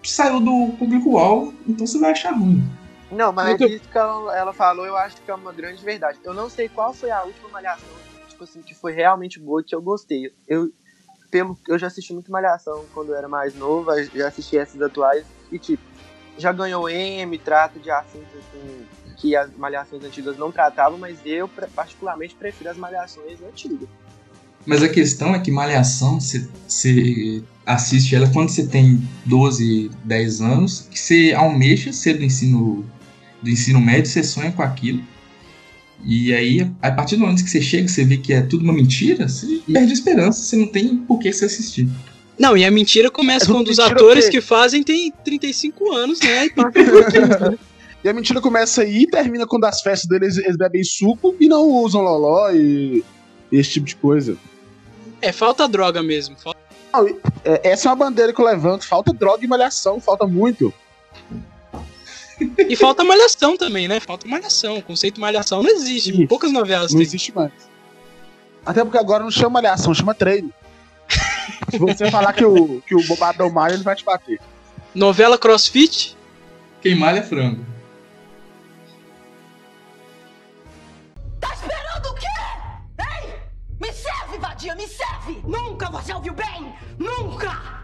[0.02, 2.62] saiu do público-alvo, então você vai achar ruim.
[3.10, 6.18] Não, mas Nunca- isso que ela, ela falou, eu acho que é uma grande verdade.
[6.22, 7.88] Eu não sei qual foi a última malhação,
[8.28, 10.30] tipo assim, que foi realmente boa, que eu gostei.
[10.46, 10.70] Eu,
[11.30, 15.26] pelo, eu já assisti muito malhação quando eu era mais novo, já assisti essas atuais,
[15.50, 15.82] e tipo,
[16.36, 18.86] já ganhou M, trata de assuntos assim,
[19.20, 23.88] que as malhações antigas não tratavam, mas eu particularmente prefiro as malhações antigas.
[24.64, 30.86] Mas a questão é que Malhação, você- assiste ela quando você tem 12, 10 anos,
[30.90, 32.84] que você almeja ser do ensino,
[33.42, 35.02] do ensino médio, você sonha com aquilo.
[36.04, 38.72] E aí, a partir do momento que você chega, você vê que é tudo uma
[38.72, 41.88] mentira, você perde a esperança, você não tem por que você assistir.
[42.38, 46.48] Não, e a mentira começa É quando os atores que fazem têm 35 anos, né?
[46.54, 48.04] E pica por 15?
[48.04, 51.48] E a mentira começa aí e termina quando as festas deles eles bebem suco e
[51.48, 53.04] não usam loló e
[53.50, 54.36] esse tipo de coisa.
[55.20, 56.36] É, falta droga mesmo.
[56.38, 56.58] Falta...
[57.44, 58.86] É, essa é uma bandeira que eu levanto.
[58.86, 60.72] Falta droga e malhação, falta muito.
[62.68, 63.98] E falta malhação também, né?
[64.00, 64.78] Falta malhação.
[64.78, 66.10] O conceito malhação não existe.
[66.10, 66.28] Isso.
[66.28, 67.06] Poucas novelas Não têm.
[67.06, 67.52] existe mais.
[68.64, 70.52] Até porque agora não chama malhação, chama treino.
[71.70, 74.40] Se você falar que o, que o bobadão malha, ele vai te bater.
[74.94, 76.16] Novela crossfit?
[76.80, 77.64] Quem malha é frango.
[85.88, 86.74] Nunca você ouviu bem!
[86.98, 87.82] Nunca!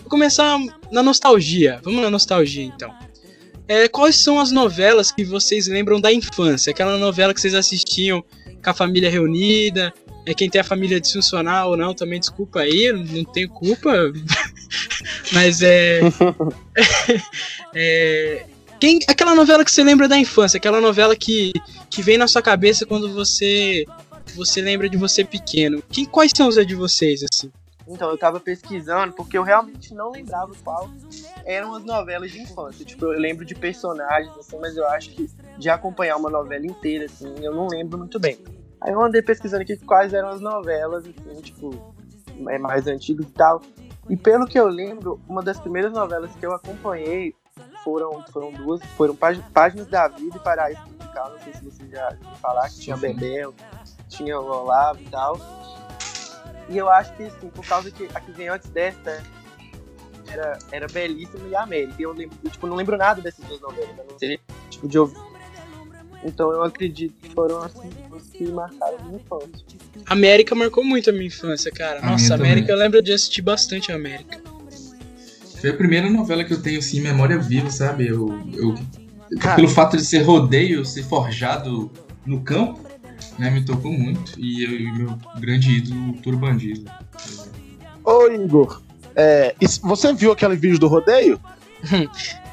[0.00, 0.58] Vou começar
[0.90, 1.80] na nostalgia.
[1.84, 2.92] Vamos na nostalgia, então.
[3.68, 6.72] É, quais são as novelas que vocês lembram da infância?
[6.72, 8.24] Aquela novela que vocês assistiam
[8.60, 9.94] com a família reunida?
[10.26, 13.92] É quem tem a família disfuncional ou não, também desculpa aí, não tenho culpa.
[15.32, 16.00] Mas é.
[17.72, 18.46] é
[18.80, 21.52] quem, aquela novela que você lembra da infância, aquela novela que,
[21.90, 23.84] que vem na sua cabeça quando você
[24.34, 25.82] você lembra de você pequeno.
[25.90, 27.52] Quem, quais são os de vocês, assim?
[27.86, 30.90] Então, eu tava pesquisando porque eu realmente não lembrava qual
[31.44, 32.84] eram as novelas de infância.
[32.84, 37.04] Tipo, eu lembro de personagens, assim, mas eu acho que de acompanhar uma novela inteira,
[37.04, 38.38] assim, eu não lembro muito bem.
[38.80, 41.94] Aí eu andei pesquisando aqui quais eram as novelas, assim, tipo,
[42.48, 43.60] é, mais antigas e tal.
[44.08, 47.34] E pelo que eu lembro, uma das primeiras novelas que eu acompanhei
[47.82, 51.88] foram, foram duas, foram Pá- Páginas da Vida e Paraíso Musical, não sei se você
[51.88, 52.96] já ouviu falar, que tinha.
[52.96, 53.54] Bebel,
[54.08, 55.38] tinha o Olavo e tal.
[56.68, 59.22] E eu acho que, assim, por causa que a que vem antes dessa
[60.26, 61.94] era, era belíssima e a América.
[61.98, 64.40] E eu, lembro, eu, tipo, não lembro nada dessas duas novelas, a não ser,
[64.70, 65.18] tipo, de ouvir.
[66.24, 69.66] Então eu acredito que foram assim, as que marcaram a minha infância.
[70.06, 71.98] América marcou muito a minha infância, cara.
[71.98, 72.74] A Nossa, América, também.
[72.74, 74.40] eu lembro de assistir bastante a América.
[75.64, 78.06] Foi a primeira novela que eu tenho, assim, em memória viva, sabe?
[78.06, 78.74] Eu, eu,
[79.40, 79.56] Cara.
[79.56, 81.90] pelo fato de ser rodeio, ser forjado
[82.26, 82.80] no campo,
[83.38, 84.38] né, me tocou muito.
[84.38, 86.84] E eu e meu grande ídolo, o Turo Bandido.
[88.04, 88.82] Ô, Igor,
[89.16, 91.40] é, você viu aquele vídeo do rodeio?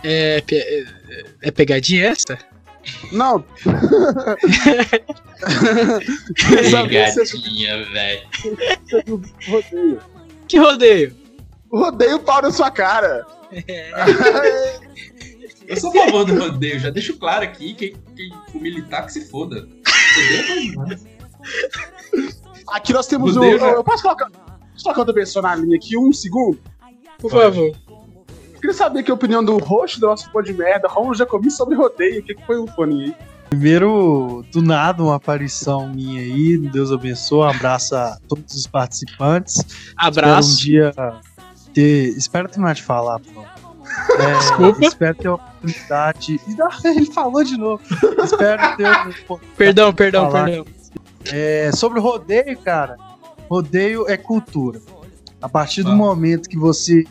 [0.04, 0.86] É, pe- é,
[1.42, 2.38] é pegadinha essa?
[3.12, 3.44] Não.
[6.38, 7.26] Você
[7.92, 8.22] velho.
[10.48, 11.21] Que rodeio?
[11.72, 13.26] O rodeio pau na sua cara.
[15.68, 19.30] Eu sou a favor do rodeio, já deixo claro aqui, quem, quem militar que se
[19.30, 19.66] foda.
[19.88, 21.12] É.
[22.68, 23.40] Aqui nós temos o.
[23.40, 23.74] Rodeio, né?
[23.76, 26.60] Eu posso colocar, posso colocar outra pessoa na linha aqui, um segundo?
[27.20, 27.56] Por Pode.
[27.56, 27.72] favor.
[28.56, 31.76] Queria saber que a opinião do host do nosso pô de merda, Romulo Jacobi, sobre
[31.76, 32.20] rodeio.
[32.20, 33.16] O que, que foi o fone aí?
[33.50, 36.58] Primeiro, do nada, uma aparição minha aí.
[36.58, 37.40] Deus abençoe.
[37.40, 39.58] Um abraço a todos os participantes.
[39.58, 40.58] Espero um Abraço.
[40.58, 40.94] dia
[41.74, 42.10] ter.
[42.18, 43.44] Espero terminar de falar, pô.
[44.20, 44.86] É, Desculpa.
[44.86, 46.40] Espero ter a oportunidade.
[46.86, 47.82] Ele falou de novo.
[48.24, 49.26] espero ter
[49.58, 50.46] Perdão, perdão, falar.
[50.46, 50.66] perdão.
[51.32, 52.96] É, sobre o rodeio, cara,
[53.50, 54.80] rodeio é cultura.
[55.42, 55.96] A partir do Ah.
[55.96, 57.04] momento que você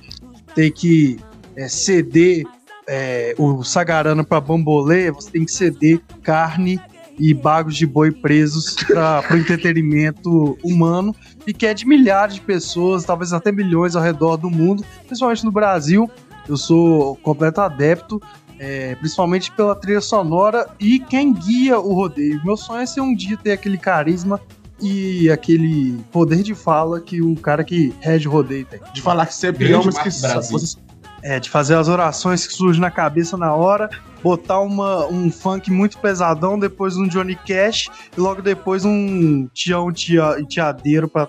[0.55, 1.19] tem que
[1.57, 2.45] é, ceder
[2.89, 6.81] é, o sagarana para bambolê, você tem que ceder carne
[7.21, 11.15] e bagos de boi presos para o entretenimento humano
[11.47, 15.45] e que é de milhares de pessoas, talvez até milhões ao redor do mundo, principalmente
[15.45, 16.11] no Brasil.
[16.49, 18.21] Eu sou completo adepto,
[18.59, 22.41] é, principalmente pela trilha sonora e quem guia o rodeio.
[22.43, 24.41] Meu sonho é ser um dia ter aquele carisma
[24.81, 28.81] e aquele poder de fala que o cara que rege o rodeio tem.
[28.95, 30.59] De falar que você é peão, mas que Brasil.
[30.59, 30.79] você
[31.23, 33.91] É, de fazer as orações que surgem na cabeça na hora,
[34.23, 39.93] botar uma, um funk muito pesadão, depois um Johnny Cash e logo depois um tião
[39.93, 41.29] tia, e tiadeiro pra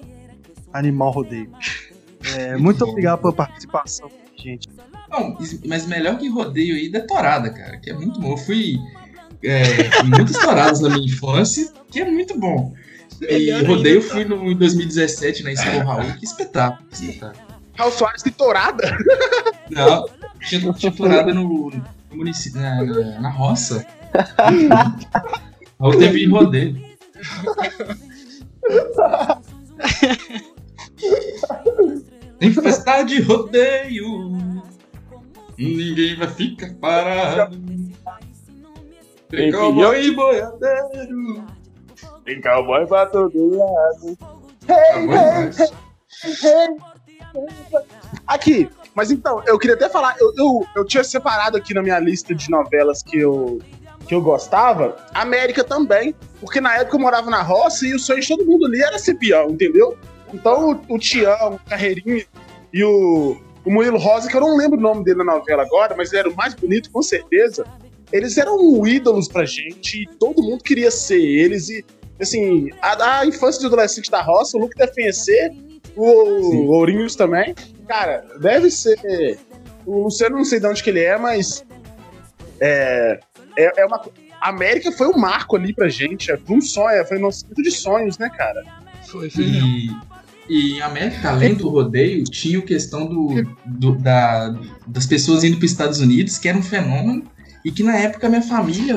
[0.72, 1.52] animar o rodeio.
[2.36, 4.70] É, muito obrigado pela participação, gente.
[5.10, 8.32] Não, mas melhor que rodeio aí da Torada, cara, que é muito bom.
[8.32, 8.78] Eu fui
[9.44, 12.74] é, muitas touradas na minha infância, que é muito bom.
[13.22, 16.88] E Melhor rodeio eu ainda, fui no, em 2017 na Expo Raul, que espetáculo.
[16.90, 17.51] que espetáculo.
[17.82, 18.96] Raul Soares tem tourada.
[19.72, 20.06] Não,
[20.42, 23.84] tinha, tourada no, no município, na, na, na roça.
[25.80, 26.80] Raul teve rodeio.
[32.38, 34.30] Tempestade de rodeio.
[35.58, 37.60] Ninguém vai ficar parado.
[39.28, 41.48] Tem cowboy e boiadeiro.
[42.26, 44.18] Tem cowboy pra todo lado.
[44.68, 45.72] Tá bom demais.
[48.28, 52.00] Aqui, mas então, eu queria até falar, eu, eu, eu tinha separado aqui na minha
[52.00, 53.60] lista de novelas que eu,
[54.08, 58.22] que eu gostava, América também, porque na época eu morava na roça e o sonho
[58.22, 59.98] de todo mundo ali era ser peão, entendeu?
[60.34, 62.26] Então o, o Tião, o Carreirinho
[62.74, 65.96] e o, o Murilo Rosa, que eu não lembro o nome dele na novela agora,
[65.96, 67.66] mas era o mais bonito, com certeza.
[68.12, 71.70] Eles eram ídolos pra gente e todo mundo queria ser eles.
[71.70, 71.86] E,
[72.20, 75.52] assim, a, a infância de adolescente da roça, o Luke deve conhecer,
[75.96, 76.58] o, Sim.
[76.66, 77.54] o Ourinhos também.
[77.88, 79.38] Cara, deve ser.
[79.86, 81.66] O Luciano não sei de onde que ele é, mas.
[82.60, 83.20] É.
[83.58, 84.02] É, é uma.
[84.40, 86.36] A América foi um marco ali pra gente.
[86.46, 88.64] Foi um sonho, foi um nascimento de sonhos, né, cara?
[89.06, 89.44] Foi, foi.
[89.44, 89.88] E,
[90.50, 94.56] e em América, além do rodeio, tinha a questão do, do- da,
[94.88, 97.24] das pessoas indo para os Estados Unidos, que era um fenômeno,
[97.64, 98.96] e que na época a minha família,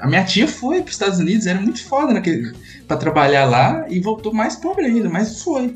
[0.00, 2.52] a minha tia foi para os Estados Unidos, era muito foda naquele,
[2.86, 5.74] pra trabalhar lá, e voltou mais pobre ainda, mas foi.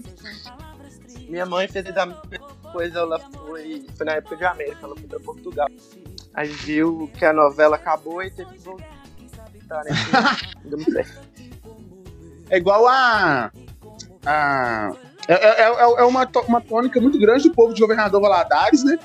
[1.29, 2.23] Minha mãe fez a mesma
[2.73, 5.69] coisa, ela foi, foi na época de América, ela foi pra Portugal.
[6.35, 8.87] Aí viu que a novela acabou e teve que voltar,
[9.85, 9.91] né?
[12.51, 13.51] É igual a.
[14.25, 14.93] a
[15.29, 18.85] é, é, é- é uma, to- uma tônica muito grande do povo de governador Valadares,
[18.85, 18.97] né?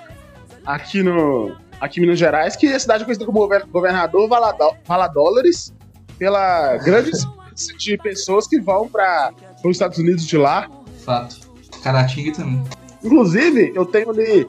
[0.66, 1.56] Aqui no.
[1.80, 5.74] Aqui em Minas Gerais, que a cidade é conhecida como gover- governador Valado- Valadólares,
[6.20, 7.10] pela grande
[7.80, 10.70] de pessoas que vão para os Estados Unidos de lá.
[11.04, 11.51] Fato.
[11.84, 12.64] Caratinga também.
[13.04, 14.48] Inclusive, eu tenho ali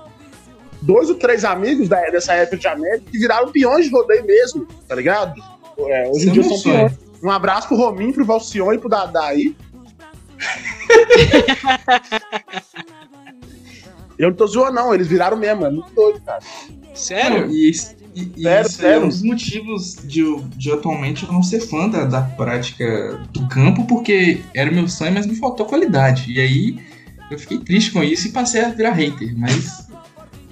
[0.83, 4.67] dois ou três amigos da- dessa época de América que viraram peões de rodeio mesmo,
[4.89, 5.41] tá ligado?
[5.79, 6.93] É, hoje em é dia meu são peões.
[7.23, 9.55] Um abraço pro Rominho, pro Valcion e pro Dadá aí.
[14.19, 16.41] Eu não tô zoando, não, eles viraram mesmo, é muito doido, cara.
[16.95, 17.51] Sério?
[17.51, 17.71] E,
[18.15, 19.03] e- e Sério, isso sério.
[19.03, 23.21] é um dos motivos de, eu- de atualmente eu não ser fã da, da prática
[23.33, 26.31] do campo, porque era meu sonho, mas me faltou qualidade.
[26.31, 26.79] E aí
[27.33, 29.37] eu fiquei triste com isso e passei a virar hater.
[29.37, 29.89] Mas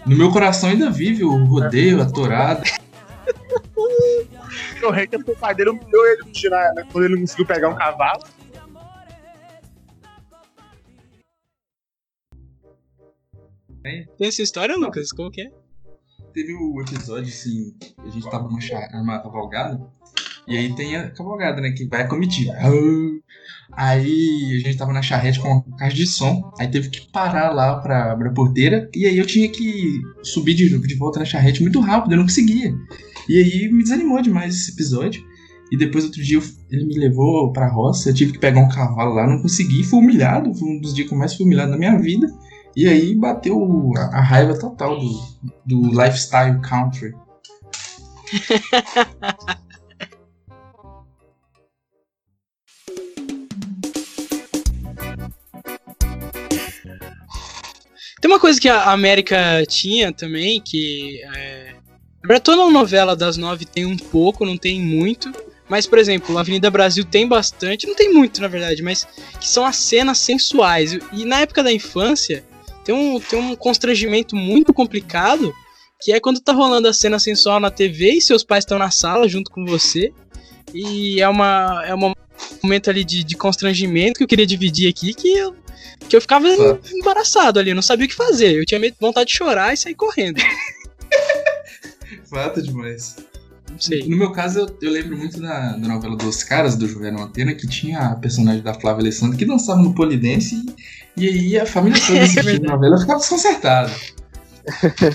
[0.06, 2.62] no meu coração ainda vive o rodeio, a tourada.
[4.82, 7.46] O rei que o pai dele humilhou ele no tirar, né, quando ele não conseguiu
[7.46, 8.24] pegar um cavalo.
[13.82, 15.12] Tem essa história, Lucas?
[15.12, 15.52] Como que é?
[16.32, 18.58] Teve o episódio assim, a gente tava numa,
[18.92, 19.80] numa cavalgada.
[20.46, 21.72] E aí tem a cavalgada, né?
[21.72, 22.52] Que vai a comitiva.
[23.72, 26.52] Aí a gente tava na charrete com a caixa de som.
[26.58, 28.88] Aí teve que parar lá pra abrir a porteira.
[28.94, 32.25] E aí eu tinha que subir de, de volta na charrete muito rápido, eu não
[32.25, 32.75] conseguia.
[33.29, 35.25] E aí me desanimou demais esse episódio.
[35.71, 36.40] E depois outro dia
[36.71, 40.00] ele me levou pra roça, eu tive que pegar um cavalo lá, não consegui, fui
[40.00, 42.27] humilhado, foi um dos dias que eu mais fui humilhado na minha vida.
[42.77, 45.21] E aí bateu a, a raiva total do,
[45.64, 47.12] do lifestyle country.
[58.21, 61.23] Tem uma coisa que a América tinha também, que.
[61.35, 61.75] É...
[62.42, 65.33] Toda novela das nove tem um pouco, não tem muito.
[65.68, 69.06] Mas, por exemplo, a Avenida Brasil tem bastante, não tem muito na verdade, mas
[69.38, 70.98] que são as cenas sensuais.
[71.12, 72.44] E na época da infância,
[72.85, 75.54] tem tem um, tem um constrangimento muito complicado,
[76.00, 78.90] que é quando tá rolando a cena sensual na TV e seus pais estão na
[78.90, 80.12] sala junto com você.
[80.75, 82.12] E é uma é um
[82.62, 85.54] momento ali de, de constrangimento que eu queria dividir aqui, que eu,
[86.09, 86.90] que eu ficava Fato.
[86.94, 88.53] embaraçado ali, eu não sabia o que fazer.
[88.59, 90.40] Eu tinha vontade de chorar e sair correndo.
[92.29, 93.17] Fato demais.
[93.71, 94.09] Não sei.
[94.09, 97.55] No meu caso, eu, eu lembro muito da, da novela Dos Caras, do Juliano Antena,
[97.55, 100.57] que tinha a personagem da Flávia Alessandra que dançava no polidense
[101.17, 103.92] e, e aí a família toda assistindo a novela ficava desconcertada.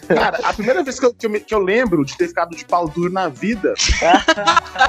[0.07, 2.55] Cara, a primeira vez que eu, que, eu, me- que eu lembro de ter ficado
[2.55, 3.73] de pau duro na vida.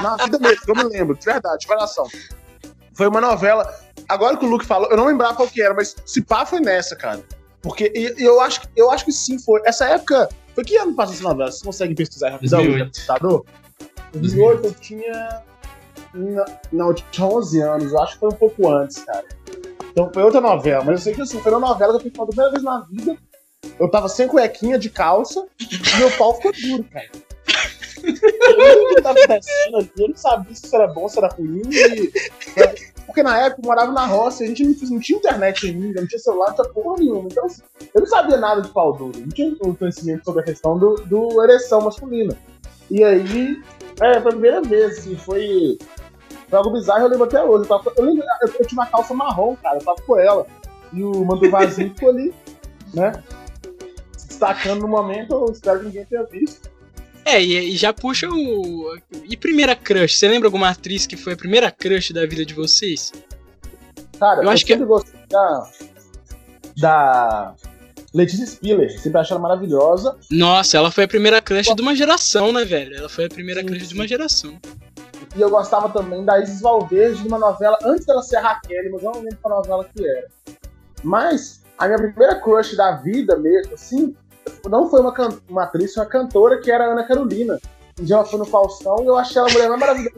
[0.02, 2.08] na vida mesmo, que eu me lembro, de verdade, de coração.
[2.96, 3.68] Foi uma novela.
[4.08, 6.60] Agora que o Luke falou, eu não lembrava qual que era, mas se pá foi
[6.60, 7.22] nessa, cara.
[7.60, 9.60] Porque e- eu acho, que- eu acho que sim, foi.
[9.64, 10.28] Essa época.
[10.54, 11.50] Foi que ano passou essa novela?
[11.50, 12.60] Vocês conseguem pesquisar rapidão?
[12.60, 12.92] 2008.
[12.96, 13.44] computador?
[14.14, 15.42] 2008 eu tinha.
[16.14, 19.24] Não, não, eu tinha 11 anos, eu acho que foi um pouco antes, cara.
[19.90, 22.12] Então foi outra novela, mas eu sei que assim, foi uma novela que eu fiz
[22.12, 23.16] pela primeira vez na vida.
[23.78, 27.08] Eu tava sem cuequinha de calça e meu pau ficou duro, cara.
[28.96, 31.62] Eu tava acontecendo ali, eu não sabia se era bom, se era ruim.
[31.68, 32.12] E...
[33.06, 36.18] Porque na época eu morava na roça, a gente não, tinha internet ainda, não tinha
[36.18, 37.28] celular, não tinha porra nenhuma.
[37.30, 37.62] Então, assim,
[37.94, 40.96] eu não sabia nada de pau duro, não tinha o conhecimento sobre a questão do,
[41.06, 42.36] do ereção masculina.
[42.90, 43.56] E aí,
[44.00, 45.78] é, foi a primeira vez, assim, foi.
[46.48, 47.64] Foi algo bizarro, eu lembro até hoje.
[47.64, 50.46] Eu, tava, eu, lembro, eu, eu tinha uma calça marrom, cara, eu tava com ela.
[50.92, 52.32] E o mando vazio ficou ali,
[52.94, 53.22] né?
[54.12, 56.70] Destacando no momento, eu espero que ninguém tenha visto.
[57.26, 58.96] É, e, e já puxa o.
[59.28, 60.16] E primeira crush?
[60.16, 63.12] Você lembra alguma atriz que foi a primeira crush da vida de vocês?
[64.18, 65.68] Cara, Eu acho que- gostei da.
[66.78, 67.54] Da.
[68.14, 70.16] Letícia Spiller, sempre achei ela maravilhosa.
[70.30, 72.96] Nossa, ela foi a primeira crush de uma geração, né, velho?
[72.96, 74.58] Ela foi a primeira crush de uma geração.
[75.36, 78.90] E eu gostava também da Isis Valverde, de uma novela, antes dela ser a Raquel,
[78.92, 80.28] mas eu não lembro qual novela que era.
[81.02, 84.14] Mas, a minha primeira crush da vida mesmo, assim,
[84.68, 85.14] não foi uma,
[85.48, 87.58] uma atriz, foi uma cantora que era a Ana Carolina.
[87.98, 90.16] Um dia ela foi no Faustão e eu achei ela a mulher mais maravilhosa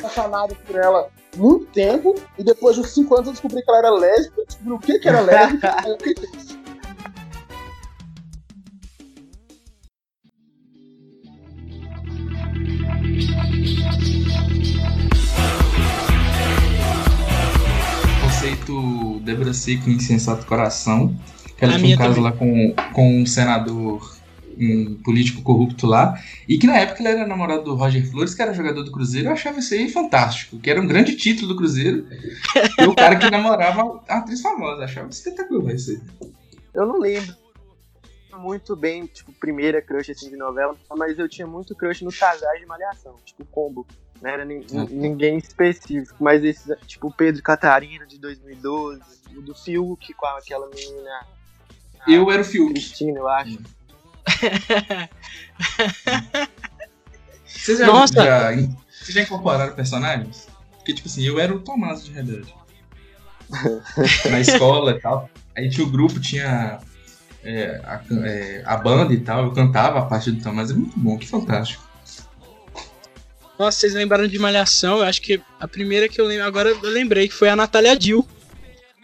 [0.00, 3.78] apaixonado por ela muito tempo, e depois de uns 5 anos eu descobri que ela
[3.78, 6.62] era lésbica, descobri o que que era lésbica, o que que é
[18.22, 21.16] Conceito Débora Seco Insensato Coração.
[21.62, 22.24] Que ela A tinha um caso também.
[22.24, 24.16] lá com, com um senador,
[24.58, 26.20] um político corrupto lá.
[26.48, 29.28] E que na época ele era namorado do Roger Flores, que era jogador do Cruzeiro.
[29.28, 30.58] Eu achava isso aí fantástico.
[30.58, 32.06] Que era um grande título do Cruzeiro.
[32.80, 34.82] e o cara que namorava a atriz famosa.
[34.84, 36.00] Achava espetacular isso aí.
[36.74, 37.34] Eu não lembro
[38.38, 42.58] muito bem, tipo, primeira crush assim de novela, mas eu tinha muito crush nos casais
[42.60, 43.86] de malhação, tipo combo.
[44.20, 44.86] Não era nin- Ah.
[44.90, 49.00] ninguém específico, mas esses, tipo, o Pedro e Catarina de 2012,
[49.36, 51.26] o do Fiuk com aquela menina
[52.06, 52.72] Eu era o Fiuk.
[52.72, 53.58] Cristina, eu acho.
[57.46, 58.14] Vocês já, Nossa!
[58.14, 60.48] já, vocês já incorporaram personagens?
[60.76, 62.52] Porque, tipo assim, eu era o Tomás de Rebelde.
[64.30, 65.30] Na escola e tal.
[65.56, 66.80] Aí tinha o grupo, tinha
[67.44, 69.44] é, a, é, a banda e tal.
[69.44, 70.70] Eu cantava a parte do Tomás.
[70.70, 71.88] É muito bom, que fantástico.
[73.58, 74.98] Nossa, vocês lembraram de Malhação?
[74.98, 76.44] Eu acho que a primeira que eu lembro.
[76.46, 78.26] Agora eu lembrei que foi a Natália Dill.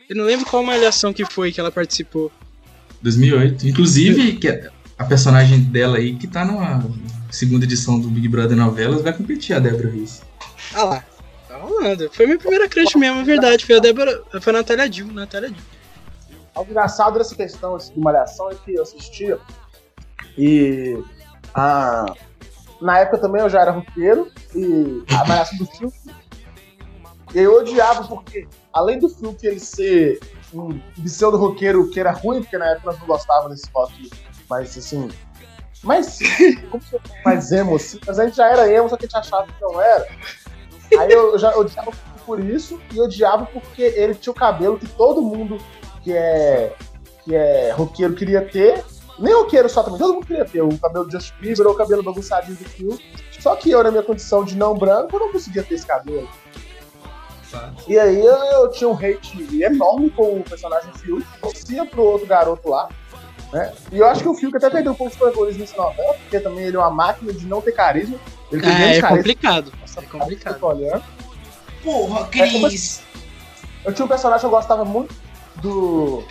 [0.08, 2.32] Eu não lembro qual Malhação que foi que ela participou.
[3.02, 3.68] 2008.
[3.68, 6.82] Inclusive, que é a personagem dela aí, que tá na
[7.30, 10.22] segunda edição do Big Brother Novelas, vai competir a Débora Reis.
[10.74, 11.04] Ah lá.
[11.46, 12.10] Tá rolando.
[12.12, 13.64] Foi minha primeira crush mesmo, é verdade.
[13.64, 14.22] Foi a Débora.
[14.40, 15.06] Foi a Natália Dill.
[15.12, 15.78] Natália Dill.
[16.56, 19.38] O engraçado dessa questão assim, de Malhação é que eu assistia
[20.36, 20.98] e
[21.54, 22.06] a,
[22.80, 25.96] na época também eu já era roqueiro e a Malhação do Fiuk
[27.34, 30.18] e eu odiava porque além do Fiuk ele ser
[30.54, 34.10] um pseudo roqueiro que era ruim, porque na época nós não gostávamos desse rock
[34.48, 35.10] mais assim,
[36.70, 39.46] fosse mais emo assim, mas a gente já era emo, só que a gente achava
[39.46, 40.08] que não era.
[40.98, 41.92] Aí eu já odiava
[42.24, 45.58] por isso e odiava porque ele tinha o cabelo que todo mundo
[46.02, 46.74] que é,
[47.24, 48.84] que é roqueiro queria ter.
[49.18, 50.62] Nem roqueiro só também, todo mundo queria ter.
[50.62, 52.98] O cabelo de Bieber ou o cabelo bagunçadinho do Phil.
[53.40, 56.28] Só que eu, na minha condição de não branco, eu não conseguia ter esse cabelo.
[57.86, 61.22] E aí eu, eu tinha um hate enorme com o personagem Phil.
[61.40, 62.88] Torcia pro outro garoto lá.
[63.52, 63.72] Né?
[63.90, 66.38] E eu acho que o Phil até perdeu um pouco de protagonismo nessa novela, porque
[66.40, 68.18] também ele é uma máquina de não ter carisma.
[68.52, 69.72] Ele tem É, menos é carisma complicado.
[69.80, 70.54] Nossa, É complicado.
[70.54, 71.02] eu tô olhando.
[71.82, 73.02] Porra, Cris!
[73.84, 75.14] Eu tinha um personagem que eu gostava muito
[75.56, 76.22] do.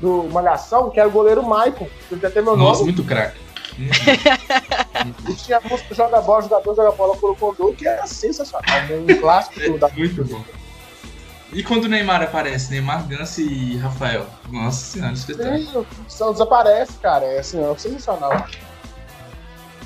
[0.00, 1.88] Do Malhação, que era o goleiro Michael.
[2.10, 2.92] Ele tem até meu Nossa, nome.
[2.92, 3.38] muito craque.
[3.78, 8.64] E tinha a música Joga Bola, Jogador, Joga Bola, Coro Condor, que era sensacional.
[8.88, 8.96] né?
[9.08, 10.42] Um clássico do- da Muito bom.
[11.52, 12.70] E quando o Neymar aparece?
[12.70, 14.26] Neymar, Gans e Rafael.
[14.50, 15.86] Nossa senhora, espetáculo.
[16.08, 17.24] São desaparece, cara.
[17.24, 18.46] É assim, é sensacional.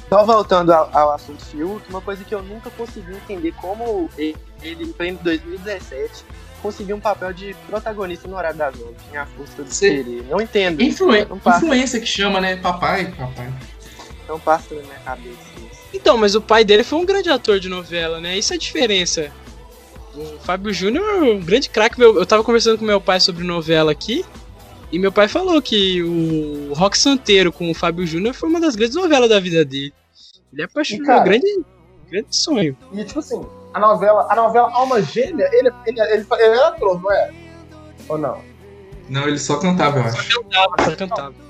[0.09, 4.36] Só voltando ao, ao assunto Fiuk, uma coisa que eu nunca consegui entender como ele,
[4.61, 6.24] ele em pleno 2017,
[6.61, 9.70] conseguiu um papel de protagonista no horário das nove, em A Força do.
[9.70, 10.24] Querer.
[10.28, 10.82] Não entendo.
[10.82, 12.57] Influen- Não influência que chama, né?
[12.57, 13.53] Papai, papai.
[14.31, 15.39] Não passa na minha cabeça
[15.70, 15.81] isso.
[15.93, 18.39] Então, mas o pai dele foi um grande ator de novela, né?
[18.39, 19.33] Isso é a diferença.
[20.14, 22.01] O Fábio Júnior é um grande craque.
[22.01, 24.24] Eu tava conversando com meu pai sobre novela aqui.
[24.93, 28.74] E meu pai falou que o Rock Santeiro com o Fábio Júnior foi uma das
[28.76, 29.93] grandes novelas da vida dele.
[30.53, 31.03] Ele é apaixonado.
[31.03, 31.64] E, cara, um grande,
[32.09, 32.76] grande sonho.
[32.93, 33.41] E tipo assim,
[33.72, 37.31] a novela, a novela Alma Gêmea, ele, ele, ele, ele era ator, não é?
[38.09, 38.43] Ou não?
[39.09, 40.41] Não, ele só cantava, eu acho.
[40.41, 41.49] Cantava, só cantava.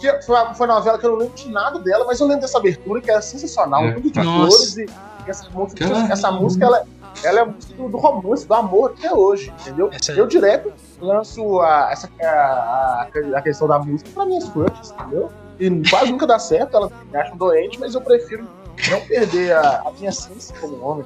[0.00, 2.26] Porque foi, uma- foi uma novela que eu não lembro de nada dela, mas eu
[2.26, 3.84] lembro dessa abertura que era sensacional.
[3.84, 3.92] É.
[3.92, 4.56] Tudo de Nossa.
[4.56, 4.84] flores e,
[5.26, 6.12] e essa música, Caramba.
[6.12, 6.86] essa música ela,
[7.24, 9.90] ela é a música do, do romance, do amor até hoje, entendeu?
[9.92, 14.90] Essa- Eu direto lanço a, essa, a, a, a questão da música pra minhas fãs,
[14.92, 15.30] entendeu?
[15.58, 18.46] E quase nunca dá certo, elas me acham doente, mas eu prefiro
[18.90, 21.04] não perder a, a minha essência como homem.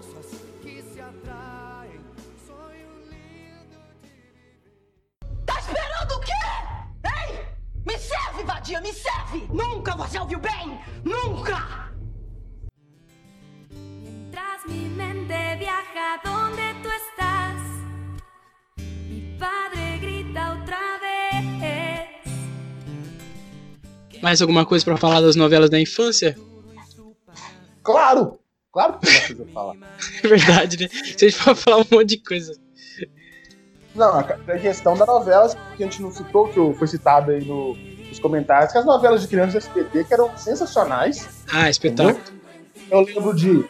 [7.84, 9.48] Me serve, vadia, me serve!
[9.52, 10.78] Nunca você ouviu bem!
[11.04, 11.90] Nunca!
[13.70, 17.60] Mientras mi mente viaja donde tú estás,
[19.08, 22.22] mi padre grita otra vez.
[24.22, 26.36] Mais alguma coisa pra falar das novelas da infância?
[27.82, 28.38] Claro!
[28.72, 29.76] Claro que falar.
[30.24, 30.88] É verdade, né?
[30.88, 32.54] Se a gente for falar um monte de coisa.
[33.94, 34.24] Não, a
[34.58, 37.74] questão da novela, que a gente não citou, que foi citado aí no-
[38.08, 41.28] nos comentários, que as novelas de crianças do SBT que eram sensacionais.
[41.52, 42.18] Ah, espetáculo.
[42.90, 43.64] Eu lembro de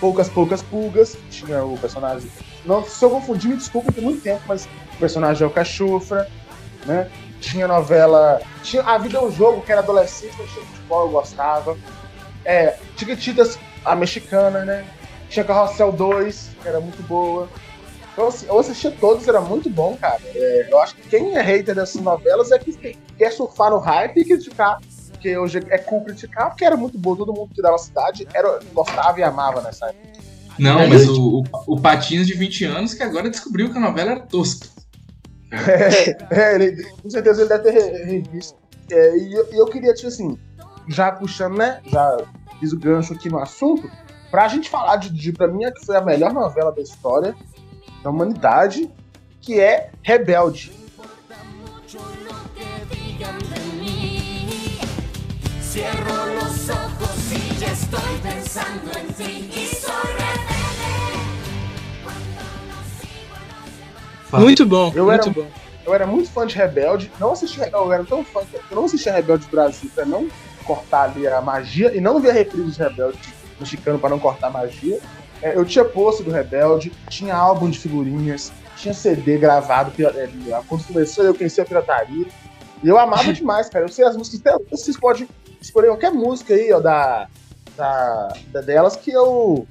[0.00, 2.30] Poucas Poucas Pulgas, que tinha o personagem.
[2.64, 6.28] Não, se eu confundir, me desculpa, tem muito tempo, mas o personagem é o Cachufra,
[6.86, 7.10] né?
[7.40, 8.40] Tinha novela.
[8.62, 11.76] Tinha A Vida é um Jogo, que era adolescente, mas tinha futebol, eu gostava.
[12.44, 14.84] É, Chiquititas, a mexicana, né?
[15.28, 17.48] Tinha Carrossel 2, que era muito boa.
[18.14, 20.20] Então, assim, eu assistia todos, era muito bom, cara.
[20.34, 24.16] É, eu acho que quem é hater dessas novelas é que quer surfar no hype
[24.20, 24.78] e criticar.
[25.10, 28.60] Porque hoje é cool criticar, porque era muito boa, todo mundo que dava cidade era,
[28.72, 30.22] gostava e amava nessa época.
[30.58, 31.18] Não, É, mas gente.
[31.18, 31.44] o, o,
[31.74, 34.68] o Patinhas de 20 anos que agora descobriu que a novela era tosca.
[36.30, 38.56] É, ele, com certeza ele deve ter re- revisto.
[38.90, 40.38] É, e eu, eu queria, tipo assim,
[40.88, 41.80] já puxando, né?
[41.86, 42.18] Já
[42.60, 43.90] fiz o gancho aqui no assunto,
[44.30, 47.34] pra gente falar de, de pra mim, a que foi a melhor novela da história
[48.04, 48.90] da humanidade,
[49.40, 50.70] que é Rebelde.
[64.32, 64.40] A.
[64.40, 65.46] Muito bom, Eu muito era- bom.
[65.86, 68.86] Eu era muito fã de Rebelde, não assisti, eu era tão fã que eu não
[68.86, 70.28] assistia Rebelde Brasil pra não
[70.64, 73.18] cortar ali a magia, e não via reprise de Rebelde
[73.60, 74.98] mexicano pra não cortar a magia.
[75.44, 80.28] É, eu tinha pôster do Rebelde, tinha álbum de figurinhas, tinha CD gravado, é,
[80.66, 82.26] quando começou eu conheci a pirataria,
[82.82, 83.84] e eu amava demais, cara.
[83.84, 85.28] Eu sei as músicas, até vocês podem
[85.60, 87.28] escolher qualquer música aí, ó, da,
[87.76, 89.66] da, da- delas que eu,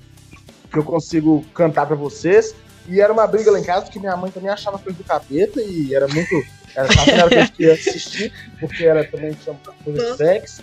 [0.72, 2.54] que eu consigo cantar pra vocês.
[2.88, 5.60] E era uma briga lá em casa, porque minha mãe também achava coisa do capeta
[5.62, 6.36] e era muito.
[6.76, 10.62] Era, era coisa que eu ia assistir, porque ela também tinha coisa de sexo.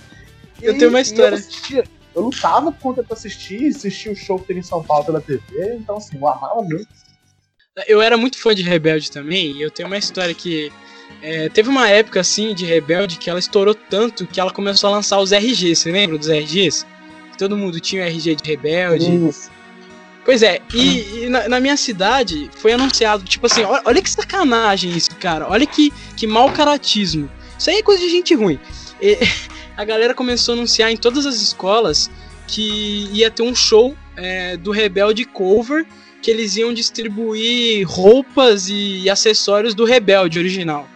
[0.61, 1.31] Eu E- tenho uma história.
[1.37, 1.85] Eu, assistia,
[2.15, 5.21] eu lutava por conta pra assistir, assistir o show que teve em São Paulo pela
[5.21, 5.43] TV,
[5.75, 6.89] então assim, eu amava muito.
[7.87, 10.73] Eu era muito fã de Rebelde também, e eu tenho uma história que.
[11.23, 14.93] é, teve uma época assim de Rebelde que ela estourou tanto que ela começou a
[14.95, 16.85] lançar os RGs, você lembra dos RGs?
[17.39, 19.29] Todo mundo tinha o RG de Rebelde.
[19.29, 19.51] Isso.
[20.25, 24.11] Pois é, e, e na, na minha cidade foi anunciado, tipo assim, olha, olha que
[24.11, 25.49] sacanagem isso, cara.
[25.49, 27.31] Olha que, que mau caratismo.
[27.59, 28.59] Isso aí é coisa de gente ruim.
[29.01, 29.19] E,
[29.81, 32.11] a galera começou a anunciar em todas as escolas
[32.47, 35.87] que ia ter um show é, do Rebelde Cover,
[36.21, 40.87] que eles iam distribuir roupas e acessórios do Rebelde original.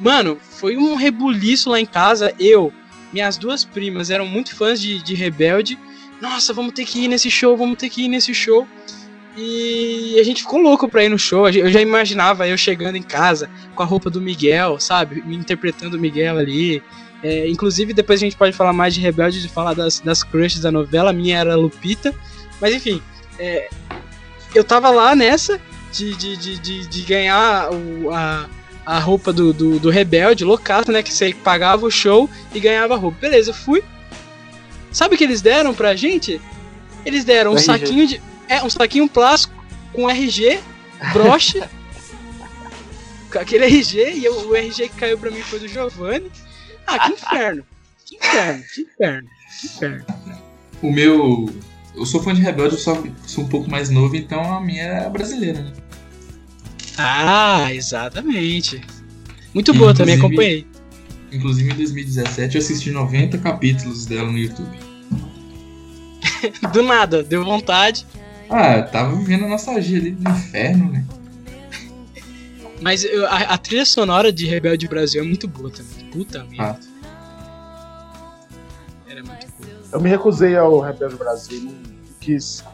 [0.00, 2.34] Mano, foi um rebuliço lá em casa.
[2.40, 2.72] Eu,
[3.12, 5.78] minhas duas primas eram muito fãs de, de Rebelde.
[6.20, 8.66] Nossa, vamos ter que ir nesse show, vamos ter que ir nesse show.
[9.36, 11.48] E a gente ficou louco pra ir no show.
[11.48, 15.22] Eu já imaginava eu chegando em casa com a roupa do Miguel, sabe?
[15.22, 16.82] Me interpretando o Miguel ali.
[17.22, 20.60] É, inclusive, depois a gente pode falar mais de Rebelde, de falar das, das crushes
[20.60, 21.10] da novela.
[21.10, 22.12] A minha era Lupita.
[22.60, 23.00] Mas enfim,
[23.38, 23.68] é,
[24.54, 25.60] eu tava lá nessa
[25.92, 28.48] de, de, de, de, de ganhar o, a,
[28.84, 31.02] a roupa do, do, do Rebelde, loucaço, né?
[31.02, 33.18] Que você pagava o show e ganhava a roupa.
[33.20, 33.82] Beleza, eu fui.
[34.90, 36.40] Sabe o que eles deram pra gente?
[37.06, 37.64] Eles deram um RG.
[37.66, 38.22] saquinho de.
[38.48, 39.54] É, um saquinho plástico
[39.92, 40.58] com RG,
[41.12, 41.62] broche
[43.32, 46.30] com aquele RG e eu- o RG que caiu pra mim foi do Giovanni.
[46.92, 47.64] Ah, que inferno.
[48.04, 49.28] Que inferno, que inferno,
[49.60, 50.04] que inferno.
[50.82, 51.48] O meu.
[51.94, 55.10] Eu sou fã de Rebelde, só sou um pouco mais novo, então a minha é
[55.10, 55.72] brasileira, né?
[56.98, 58.80] Ah, exatamente.
[59.54, 60.66] Muito boa, também acompanhei.
[61.30, 64.76] Inclusive em 2017 eu assisti 90 capítulos dela no YouTube.
[66.72, 68.06] Do nada, deu vontade.
[68.50, 71.04] Ah, tava vivendo a nostalgia ali do inferno, né?
[72.80, 76.01] Mas eu- a, a trilha sonora de Rebelde Brasil é muito boa também.
[76.12, 76.78] Puta merda.
[76.78, 76.92] Ah.
[79.08, 79.72] Era muito boa.
[79.92, 81.74] Eu me recusei ao Rebelde Brasil, não
[82.20, 82.64] quis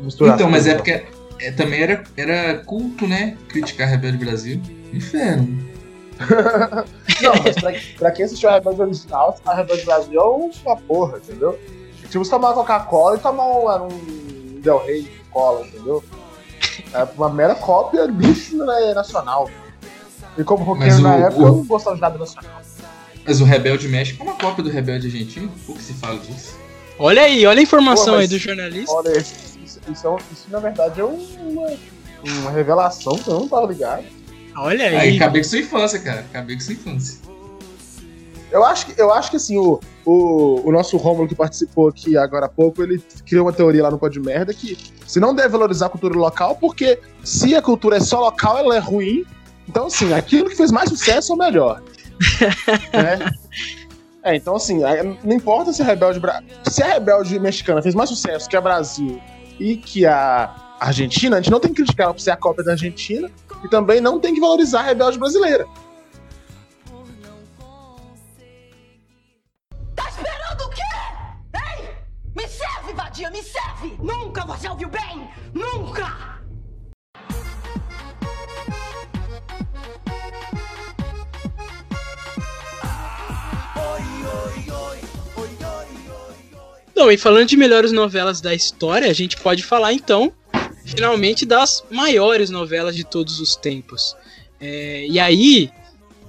[0.00, 0.34] misturar.
[0.34, 1.04] Então, as mas é porque
[1.40, 3.36] é, também era, era culto, né?
[3.48, 4.60] Criticar Rebelde Brasil.
[4.92, 5.72] Inferno.
[7.20, 11.18] Não, mas pra, pra quem assistiu a Rebelde original, a Rebelde Brasil é uma porra,
[11.18, 11.58] entendeu?
[12.12, 13.46] Tipo, você tomar Coca-Cola e tomar
[13.82, 16.04] um, um Del Rey de cola, entendeu?
[16.92, 19.50] É uma mera cópia lixo né, nacional.
[20.38, 22.60] E como roqueiro Mas na o- época, o- eu não gostava de nada nacional.
[23.24, 25.50] Mas o Rebelde México é uma cópia do Rebelde Argentino?
[25.66, 26.56] Pouco se fala disso.
[26.98, 28.92] Olha aí, olha a informação Pô, aí do jornalista.
[28.92, 31.70] Olha, isso, isso, isso é um- isso, na verdade é um- uma,
[32.40, 34.04] uma revelação que eu não tava ligado.
[34.56, 35.16] Olha Aí, aí.
[35.16, 36.20] acabei com sua infância, cara.
[36.20, 37.18] Acabei com sua infância.
[38.50, 42.18] Eu acho que, eu acho que assim, o, o, o nosso Rômulo que participou aqui
[42.18, 44.76] agora há pouco, ele criou uma teoria lá no Pode Merda que
[45.06, 48.76] se não deve valorizar a cultura local, porque se a cultura é só local, ela
[48.76, 49.24] é ruim.
[49.72, 51.82] Então, assim, aquilo que fez mais sucesso é o melhor.
[52.92, 53.32] né?
[54.22, 56.42] É, então assim, aí não importa se a Rebelde Bra...
[56.68, 59.20] se a Rebelde mexicana fez mais sucesso que a Brasil
[59.58, 62.62] e que a Argentina, a gente não tem que criticar ela por ser a cópia
[62.62, 63.30] da Argentina
[63.64, 65.66] e também não tem que valorizar a Rebelde brasileira.
[69.96, 70.82] Tá esperando o quê?
[71.54, 71.88] Ei!
[72.36, 73.96] Me serve, vadia, me serve!
[73.98, 75.11] Nunca você ouviu bem!
[86.94, 90.32] Bom, e falando de melhores novelas da história, a gente pode falar então,
[90.84, 94.14] finalmente, das maiores novelas de todos os tempos.
[94.60, 95.68] É, e aí,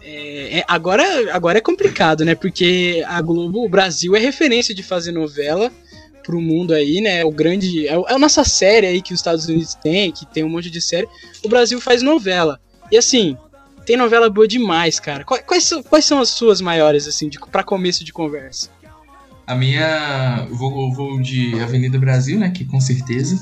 [0.02, 2.34] é, é- agora, agora é complicado, né?
[2.34, 5.72] Porque a Globo, o Brasil é referência de fazer novela
[6.24, 7.24] pro mundo aí, né?
[7.24, 7.88] O grande.
[7.88, 10.72] É, é a nossa série aí que os Estados Unidos tem, que tem um monte
[10.72, 11.08] de série.
[11.44, 12.60] O Brasil faz novela.
[12.92, 13.38] E assim,
[13.86, 15.24] tem novela boa demais, cara.
[15.24, 18.70] Quais, quais são, as suas maiores, assim, de, pra começo de conversa?
[19.46, 20.48] A minha.
[20.52, 22.50] Vou, vou de Avenida Brasil, né?
[22.50, 23.38] Que com certeza.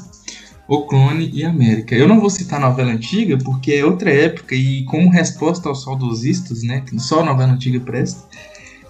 [0.68, 1.96] O Clone e América.
[1.96, 6.64] Eu não vou citar novela antiga porque é outra época e como resposta aos saudosistas,
[6.64, 6.82] né?
[6.82, 8.28] Que só novela antiga presta.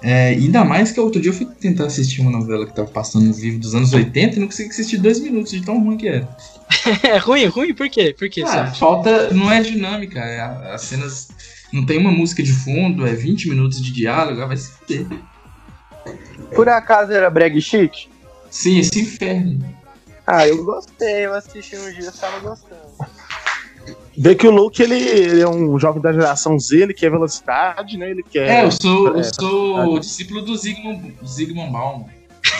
[0.03, 3.25] É, ainda mais que outro dia eu fui tentar assistir uma novela que tava passando
[3.25, 6.07] no vivo dos anos 80 e não consegui assistir dois minutos de tão ruim que
[6.07, 6.27] era.
[7.03, 7.73] É ruim, ruim?
[7.75, 8.15] Por quê?
[8.17, 8.43] Por quê?
[8.43, 9.31] Ah, falta.
[9.31, 10.19] Não é dinâmica.
[10.19, 10.41] é
[10.73, 11.29] as cenas.
[11.71, 15.05] Não tem uma música de fundo, é 20 minutos de diálogo, ah, vai se fuder.
[16.55, 18.09] Por acaso era brag chic?
[18.49, 19.63] Sim, esse inferno.
[20.25, 22.81] Ah, eu gostei, eu assisti um dia e tava gostando.
[24.21, 27.97] Vê que o Luke, ele, ele é um jovem da geração Z, ele quer velocidade,
[27.97, 28.11] né?
[28.11, 28.47] Ele quer.
[28.47, 32.05] É, eu sou, eu é, sou discípulo do Zygmunt, Zygmunt Bauman.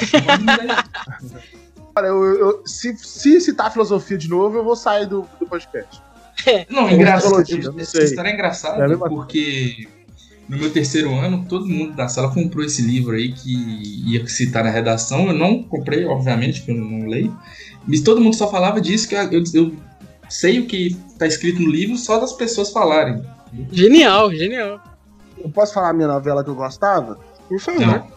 [1.95, 6.01] Olha, eu, eu- se, se citar filosofia de novo, eu vou sair do, do podcast.
[6.68, 7.43] Não, É engraçado.
[7.80, 9.88] Essa história é engraçada É a porque
[10.49, 14.64] no meu terceiro ano, todo mundo da sala comprou esse livro aí que ia citar
[14.64, 15.28] na redação.
[15.28, 17.38] Eu não comprei, obviamente, porque eu não leio.
[17.88, 19.76] Mas todo mundo só falava disso, que eu, eu
[20.32, 23.24] sei o que tá escrito no livro só das pessoas falarem.
[23.72, 24.82] Genial, genial.
[25.38, 27.20] Eu posso falar a minha novela que eu gostava?
[27.50, 27.86] Por favor.
[27.86, 28.08] Não.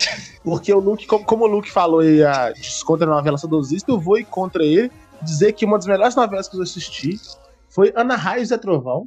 [0.42, 2.52] Porque o Luke, como, como o Luke falou aí a,
[2.86, 4.90] contra a novela saudosista, eu vou ir contra ele
[5.22, 7.20] dizer que uma das melhores novelas que eu assisti
[7.68, 9.06] foi Ana Raio e Trovão.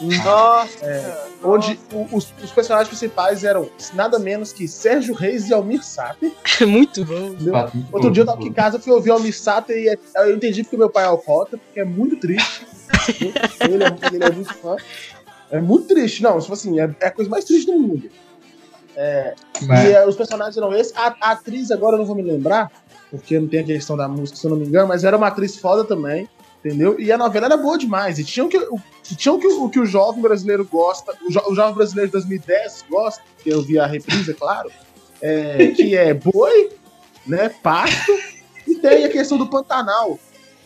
[0.00, 1.28] Nossa!
[1.42, 6.32] Onde o- os, os personagens principais eram nada menos que Sérgio Reis e Almir Sater.
[6.66, 7.28] Muito bom.
[7.28, 7.54] entendeu?
[7.92, 10.62] Outro dia eu tava aqui em casa, fui ouvir Almir Sater e é- eu entendi
[10.62, 12.66] porque meu pai é alcoólatra, porque é muito triste.
[13.60, 14.76] ele, é, ele é muito fã.
[15.50, 18.10] É muito triste, não, tipo assim, é, é a coisa mais triste do mundo.
[18.96, 20.92] É, Mas- E é, os personagens eram esses.
[20.96, 22.70] A, a atriz agora eu não vou me lembrar,
[23.10, 25.28] porque não tem a questão da música, se eu não me engano, mas era uma
[25.28, 26.28] atriz foda também,
[26.64, 26.98] entendeu?
[26.98, 28.18] E a novela era boa demais.
[28.18, 31.30] E tinha o que, o, tinha o, que, o que o jovem brasileiro gosta, o,
[31.32, 34.70] jo- o jovem brasileiro de 2010 gosta, que eu vi a reprise, é claro,
[35.22, 36.70] é, que é boi,
[37.26, 38.12] né, pasto,
[38.66, 40.18] e tem a questão do Pantanal.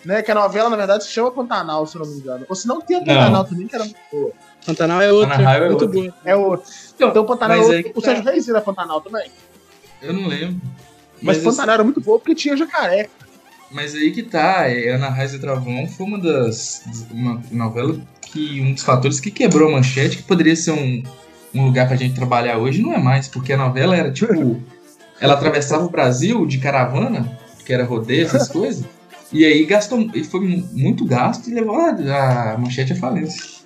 [0.04, 2.44] Né, que a novela, na verdade, se chama Pantanal, se eu não me engano.
[2.48, 4.32] Ou se não tem a Pantanal também, que era muito boa.
[4.66, 6.00] Pantanal é outra, Pantanal é muito outra.
[6.00, 6.14] boa.
[6.24, 6.70] É outro.
[6.96, 7.76] Então, o Pantanal é outro.
[7.76, 8.00] é que O tá.
[8.00, 9.30] Sérgio Reis era Pantanal também.
[10.02, 10.60] Eu não lembro.
[11.22, 13.08] Mas, Mas Pantanal era muito boa porque tinha jacaré.
[13.72, 16.82] Mas aí que tá, é, Ana Raiz e Travão foi uma das.
[17.10, 18.60] uma novela que.
[18.60, 21.02] um dos fatores que quebrou a manchete, que poderia ser um,
[21.54, 24.60] um lugar pra gente trabalhar hoje, não é mais, porque a novela era tipo.
[25.20, 28.84] ela atravessava o Brasil de caravana, que era rodeio, essas coisas,
[29.32, 30.00] e aí gastou.
[30.14, 33.62] E foi mu- muito gasto e levou a, a manchete à falência.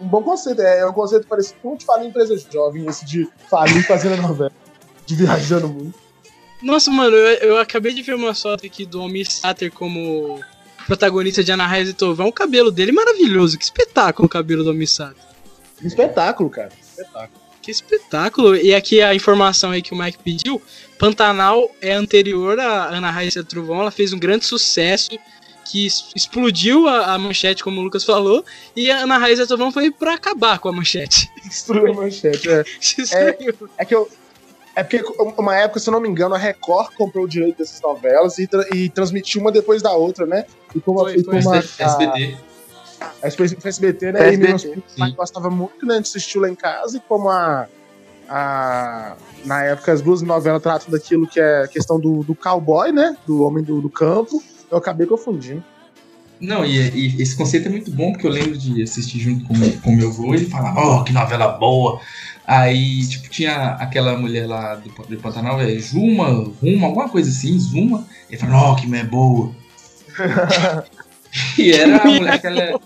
[0.00, 0.60] Um bom conceito.
[0.62, 3.86] É, é um conceito parecido com o de falir em empresa jovem, esse de falir
[3.86, 4.52] fazendo a novela.
[5.06, 6.09] De viajando muito.
[6.62, 10.40] Nossa, mano, eu, eu acabei de ver uma foto aqui do Almir Sater como
[10.86, 12.28] protagonista de Ana Raiz e Tovão.
[12.28, 13.58] O cabelo dele é maravilhoso.
[13.58, 15.22] Que espetáculo o cabelo do Almir Sater.
[15.82, 16.70] Um espetáculo, cara.
[16.80, 17.40] Espetáculo.
[17.62, 18.56] Que espetáculo.
[18.56, 20.60] E aqui a informação aí que o Mike pediu.
[20.98, 23.80] Pantanal é anterior a Ana Raiz e Trovão.
[23.80, 25.10] Ela fez um grande sucesso
[25.70, 25.86] que
[26.16, 28.44] explodiu a, a manchete, como o Lucas falou.
[28.74, 31.30] E a Ana e Trovão foi pra acabar com a manchete.
[31.44, 32.64] Destruiu a manchete, é.
[32.80, 33.70] Destruiu.
[33.78, 34.10] É que eu.
[34.74, 35.02] É porque,
[35.36, 38.46] uma época, se eu não me engano, a Record comprou o direito dessas novelas e,
[38.46, 40.44] tra- e transmitiu uma depois da outra, né?
[40.74, 41.58] E como, Foi, e como foi.
[41.58, 42.36] a, SBT.
[43.00, 44.20] a, a SBT, né?
[44.32, 45.94] E SBT, meus pais gostavam muito, né?
[45.94, 47.66] A gente assistiu lá em casa e como a.
[48.28, 52.92] a na época, as duas novelas tratam daquilo que é a questão do, do cowboy,
[52.92, 53.16] né?
[53.26, 54.42] Do homem do, do campo.
[54.70, 55.64] Eu acabei confundindo.
[56.40, 59.52] Não, e, e esse conceito é muito bom, porque eu lembro de assistir junto com
[59.52, 62.00] o com meu avô, e ele falava, oh, que novela boa.
[62.52, 67.56] Aí, tipo, tinha aquela mulher lá do, do Pantanal, é Juma, Ruma, alguma coisa assim,
[67.56, 68.04] Zuma.
[68.28, 69.54] Ele falava, oh, que mulher boa.
[71.56, 72.80] e era a mulher, aquela,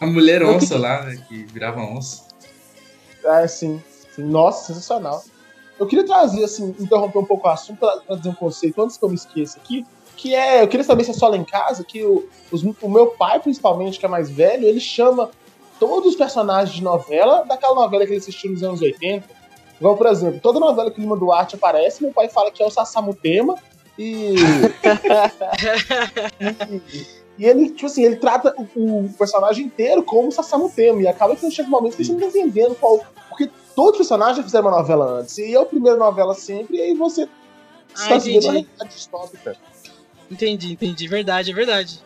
[0.00, 2.22] a mulher onça lá, né, que virava onça.
[3.22, 3.82] É, sim.
[4.16, 5.22] Nossa, sensacional.
[5.78, 9.04] Eu queria trazer, assim, interromper um pouco o assunto pra, dizer um conceito antes que
[9.04, 9.84] eu me esqueça aqui.
[10.16, 12.88] Que é, eu queria saber se é só lá em casa, que o, os- o
[12.88, 15.30] meu pai, principalmente, que é mais velho, ele chama
[15.78, 19.24] todos os personagens de novela daquela novela que ele assistiu nos anos 80.
[19.78, 22.66] Igual, por exemplo, toda novela que o Lima Duarte aparece, meu pai fala que é
[22.66, 23.56] o Sassamutema
[23.98, 24.34] e.
[26.40, 26.82] e,
[27.38, 31.02] e ele, tipo assim, ele trata o, o personagem inteiro como Sassamutema.
[31.02, 33.04] E acaba que chega um momento que você não tá entendendo qual.
[33.28, 35.36] Porque todos os personagens já fizeram uma novela antes.
[35.38, 37.28] E é a primeira novela sempre, e aí você
[37.94, 38.46] está vivendo uma entendi.
[38.46, 39.56] realidade distópica.
[40.30, 41.08] Entendi, entendi.
[41.08, 42.00] Verdade, é verdade.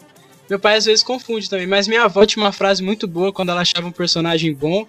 [0.51, 3.51] Meu pai às vezes confunde também, mas minha avó tinha uma frase muito boa quando
[3.51, 4.85] ela achava um personagem bom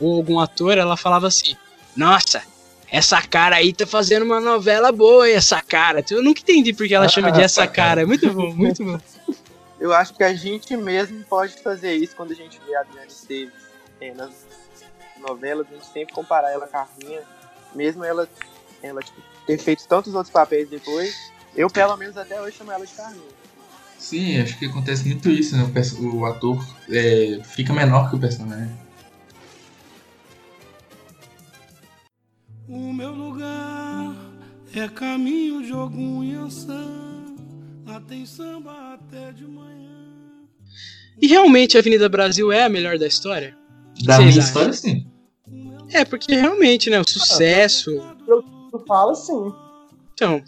[0.00, 1.56] ou algum ator, ela falava assim:
[1.96, 2.42] Nossa,
[2.90, 6.04] essa cara aí tá fazendo uma novela boa, essa cara.
[6.10, 8.02] Eu nunca entendi porque ela chama de essa cara.
[8.02, 8.98] É muito bom, muito bom.
[9.78, 13.08] Eu acho que a gente mesmo pode fazer isso quando a gente vê a Adriane
[13.08, 13.52] Esteves
[14.00, 14.32] é, nas
[15.20, 17.22] novelas, a gente sempre comparar ela com a Carminha,
[17.74, 18.26] mesmo ela,
[18.82, 22.86] ela tipo, ter feito tantos outros papéis depois, eu pelo menos até hoje chamo ela
[22.86, 23.45] de Carminha.
[23.98, 25.64] Sim, acho que acontece muito isso, né?
[25.64, 28.70] O, perso- o ator é, fica menor que o personagem.
[32.68, 34.14] O meu lugar
[34.74, 36.84] é caminho de algum Iansã.
[37.86, 39.96] Lá tem samba até de manhã.
[41.20, 43.56] E realmente a Avenida Brasil é a melhor da história?
[44.04, 44.42] Da minha acham?
[44.42, 45.06] história, sim.
[45.90, 47.00] É, porque realmente, né?
[47.00, 47.90] O sucesso.
[48.26, 49.52] Tu fala sim.
[50.12, 50.42] Então,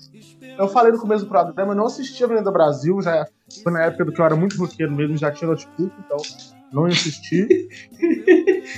[0.59, 3.27] Eu falei no começo do programa, eu não assisti a Avenida Brasil, já
[3.63, 6.17] foi na época do que eu era muito roqueiro mesmo, já tinha notebook, então
[6.73, 7.69] não assisti.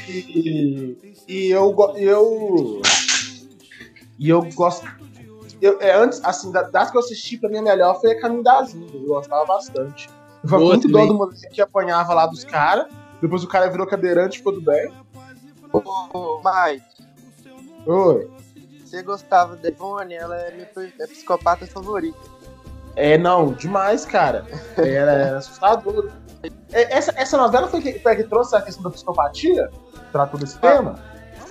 [0.08, 2.82] e, e eu, eu.
[4.18, 4.86] E eu gosto.
[5.62, 8.20] Eu, é, antes, assim, da- das que eu assisti, pra mim a melhor foi a
[8.20, 8.94] Caminho das Índias.
[8.94, 10.08] Eu gostava bastante.
[10.42, 11.08] Eu Boa muito dó também.
[11.08, 12.86] do moleque que apanhava lá dos caras.
[13.20, 14.90] Depois o cara virou cadeirante e ficou do bem.
[15.72, 16.84] Ô, Mike,
[17.86, 18.28] Oi.
[18.90, 20.68] Você gostava da Ivone, ela é minha
[20.98, 22.18] é psicopata favorita.
[22.96, 24.44] É, não, demais, cara.
[24.76, 26.10] Era, era assustador.
[26.72, 29.70] É, Essa, essa novela foi que, foi a que trouxe a questão da psicopatia?
[30.10, 30.98] Tratou desse tema?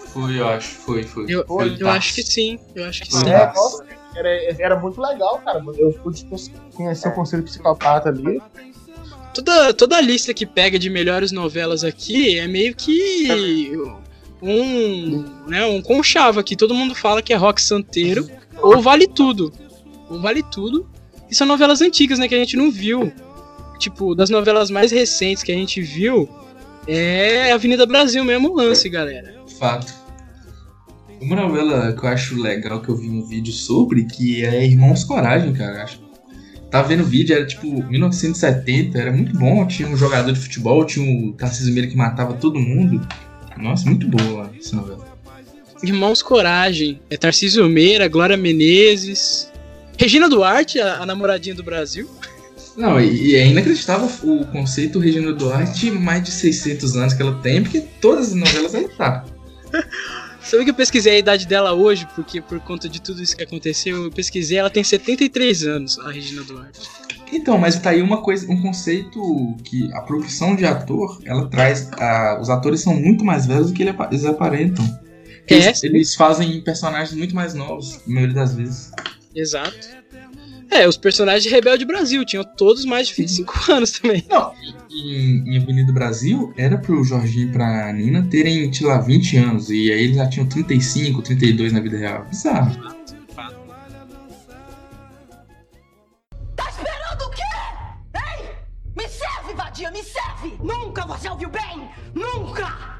[0.08, 0.76] Foi, eu acho.
[0.76, 1.26] Foi, foi.
[1.30, 2.60] eu, foi eu acho que sim.
[2.76, 3.22] Eu acho que Foi.
[3.22, 3.30] sim.
[3.30, 3.86] É, nossa,
[4.16, 4.30] era,
[4.62, 5.64] era muito legal, cara.
[5.78, 6.28] Eu pude
[6.76, 8.42] conhecer o conselho psicopata ali.
[9.34, 13.72] Toda, toda a lista que pega de melhores novelas aqui é meio que
[14.42, 16.56] um, né, um conchavo aqui.
[16.56, 18.30] Todo mundo fala que é rock santeiro
[18.62, 19.52] ou vale tudo.
[20.10, 20.90] Ou vale tudo.
[21.30, 23.12] E são novelas antigas, né, que a gente não viu.
[23.78, 26.28] Tipo, das novelas mais recentes que a gente viu
[26.88, 29.36] é Avenida Brasil mesmo lance, galera.
[29.60, 29.94] Fato.
[31.22, 35.04] Uma novela que eu acho legal que eu vi um vídeo sobre, que é Irmãos
[35.04, 35.84] Coragem, cara.
[35.84, 36.00] Acho.
[36.72, 39.66] Tava vendo o vídeo, era tipo 1970, era muito bom.
[39.68, 43.06] Tinha um jogador de futebol, tinha o Tarcísio Meira que matava todo mundo.
[43.60, 45.08] Nossa, muito boa essa novela.
[45.84, 47.00] Irmãos Coragem.
[47.10, 49.52] É Tarcísio Meira, Glória Menezes.
[49.98, 52.10] Regina Duarte, a, a namoradinha do Brasil.
[52.78, 57.38] Não, e, e é inacreditável o conceito Regina Duarte, mais de 600 anos que ela
[57.42, 59.26] tem, porque todas as novelas ela tá.
[60.50, 63.44] Sabe que eu pesquisei a idade dela hoje, porque por conta de tudo isso que
[63.44, 66.82] aconteceu, eu pesquisei, ela tem 73 anos, a Regina Duarte.
[67.32, 69.22] Então, mas tá aí uma coisa, um conceito
[69.64, 71.88] que a profissão de ator, ela traz.
[71.94, 74.84] a- os atores são muito mais velhos do que eles aparentam.
[75.48, 75.88] É, Eles, sim.
[75.88, 78.92] eles fazem personagens muito mais novos, na maioria das vezes.
[79.36, 79.99] Exato.
[80.72, 84.26] É, os personagens de Rebelde Brasil tinham todos mais de 25 anos também.
[84.30, 84.54] Não,
[84.90, 89.70] em, em Avenida Brasil, era pro Jorginho e pra Nina terem, sei lá, 20 anos.
[89.70, 92.26] E aí eles já tinham 35, 32 na vida real.
[92.26, 92.76] Bizarro.
[96.56, 97.44] Tá esperando o quê?
[98.16, 98.46] Ei!
[98.96, 100.58] Me serve, vadia, me serve!
[100.64, 101.90] Nunca você ouviu bem!
[102.14, 103.00] Nunca!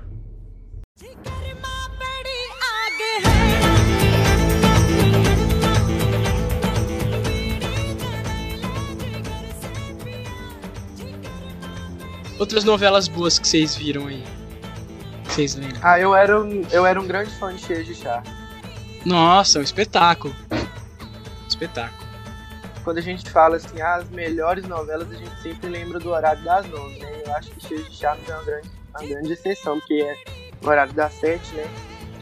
[12.40, 14.24] Outras novelas boas que vocês viram aí.
[15.26, 15.80] Que Vocês lembram?
[15.84, 18.24] Ah, eu era um, eu era um grande fã de Cheia de Chá.
[19.06, 20.34] Nossa, um espetáculo.
[21.48, 22.08] Espetáculo.
[22.84, 26.44] Quando a gente fala assim, ah, as melhores novelas, a gente sempre lembra do horário
[26.44, 27.22] das nove, né?
[27.26, 28.68] Eu acho que Cheia de Chá é uma grande,
[28.98, 30.16] uma grande exceção, porque é
[30.62, 31.66] no horário das sete, né?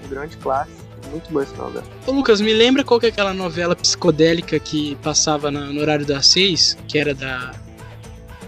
[0.03, 0.86] Um grande clássico.
[1.11, 1.86] Muito boa essa novela.
[2.05, 6.05] Ô Lucas, me lembra qual que é aquela novela psicodélica que passava na- no horário
[6.05, 6.78] das seis?
[6.88, 7.53] Que era da.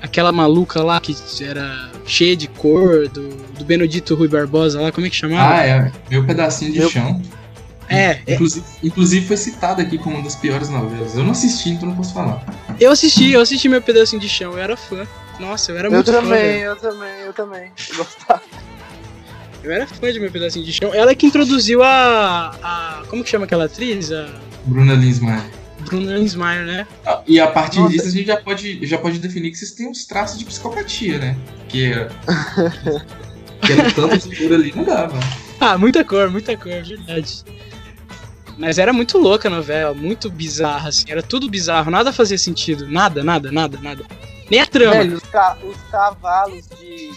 [0.01, 5.05] Aquela maluca lá que era cheia de cor, do, do Benedito Rui Barbosa lá, como
[5.05, 5.55] é que chamava?
[5.55, 5.91] Ah, é.
[6.09, 7.21] Meu pedacinho de Meu- chão.
[7.91, 8.35] É, é.
[8.35, 11.15] Inclusive, inclusive foi citado aqui como uma das piores novelas.
[11.15, 12.43] Eu não assisti, então não posso falar.
[12.79, 15.07] Eu assisti, eu assisti meu pedacinho de chão, eu era fã.
[15.39, 16.21] Nossa, eu era Eu muito fã.
[16.21, 16.63] também, velho.
[16.65, 17.71] eu também, eu também.
[17.89, 18.41] Eu gostava.
[19.63, 20.93] Eu era fã de meu pedacinho de chão.
[20.93, 22.55] Ela é que introduziu a.
[22.61, 24.11] a como que chama aquela atriz?
[24.11, 24.29] A
[24.65, 25.41] Bruna Linsmeyer.
[25.89, 26.87] Bruna Linsmeyer, né?
[27.05, 27.91] Ah, E a partir Nossa.
[27.93, 31.17] disso a gente já pode, já pode definir que vocês têm uns traços de psicopatia,
[31.17, 31.35] né?
[31.67, 31.91] Que
[33.65, 35.19] Tendo tanta figura ali não dava.
[35.59, 37.43] Ah, muita cor, muita cor, é verdade.
[38.57, 41.05] Mas era muito louca a novela, muito bizarra, assim.
[41.09, 42.87] Era tudo bizarro, nada fazia sentido.
[42.89, 44.05] Nada, nada, nada, nada.
[44.49, 44.93] Nem a trama.
[44.93, 47.11] Velho, os, ca- os cavalos de, de-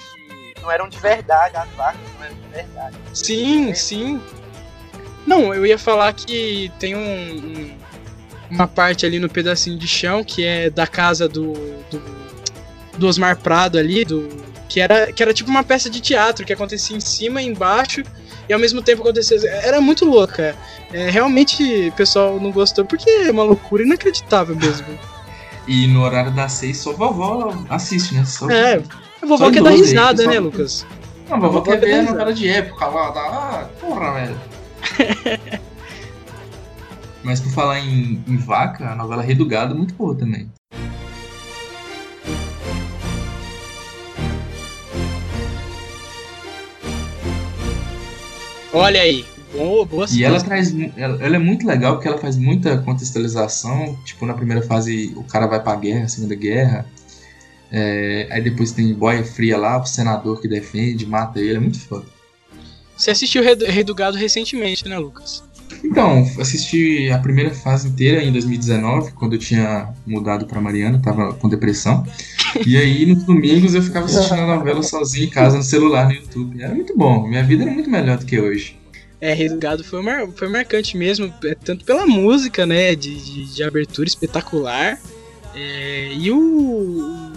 [0.63, 2.97] Não eram de verdade, as vacas não eram de verdade.
[3.15, 4.21] Sim, sim.
[5.27, 7.01] Não, eu ia falar que tem um,
[7.37, 7.77] um-
[8.53, 11.53] uma parte ali no pedacinho de chão que é da casa do,
[11.91, 12.03] do,
[12.99, 14.29] do Osmar Prado ali, do,
[14.69, 18.03] que, era, que era tipo uma peça de teatro que acontecia em cima e embaixo
[18.49, 19.39] e ao mesmo tempo acontecia.
[19.63, 20.55] Era muito louca.
[20.93, 24.87] É, realmente o pessoal não gostou porque é uma loucura inacreditável mesmo.
[25.67, 28.25] E no horário das seis só vovó assiste, né?
[28.25, 28.83] Só, É,
[29.23, 30.87] a vovó quer dar idoso aí, risada, só- né, Lucas?
[31.31, 32.11] Não, a vovó Vovó quer ver a risada.
[32.19, 33.21] novela de época lá, da.
[33.21, 34.41] Ah, porra, velho.
[37.25, 40.51] Mas por falar em, em vaca, a novela Rei do Gado é muito boa também.
[48.73, 50.75] Olha aí, boa, boa E ela traz.
[50.97, 53.97] Ela, ela é muito legal porque ela faz muita contextualização.
[54.05, 56.87] Tipo, na primeira fase o cara vai pra guerra, Segunda Guerra.
[57.71, 61.81] É, aí depois tem boia fria lá, o senador que defende, mata ele, é muito
[61.81, 62.05] foda.
[62.95, 65.43] Você assistiu Rei do- Rei do Gado recentemente, né, Lucas?
[65.85, 71.33] Então, assisti a primeira fase inteira em 2019, quando eu tinha mudado pra Mariana, tava
[71.35, 72.05] com depressão.
[72.67, 76.13] E aí, nos domingos, eu ficava assistindo a novela sozinho em casa, no celular, no
[76.13, 76.63] YouTube.
[76.63, 78.77] Era muito bom, minha vida era muito melhor do que hoje.
[79.23, 83.17] É, Rei do Gado foi, mar- foi marcante mesmo, é, tanto pela música, né, de,
[83.17, 84.99] de, de abertura espetacular,
[85.55, 87.33] é, e o,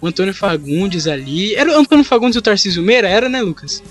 [0.00, 1.54] o Antônio Fagundes ali.
[1.54, 3.08] Era o Antônio Fagundes e o Tarcísio Meira?
[3.08, 3.82] Era, né, Lucas?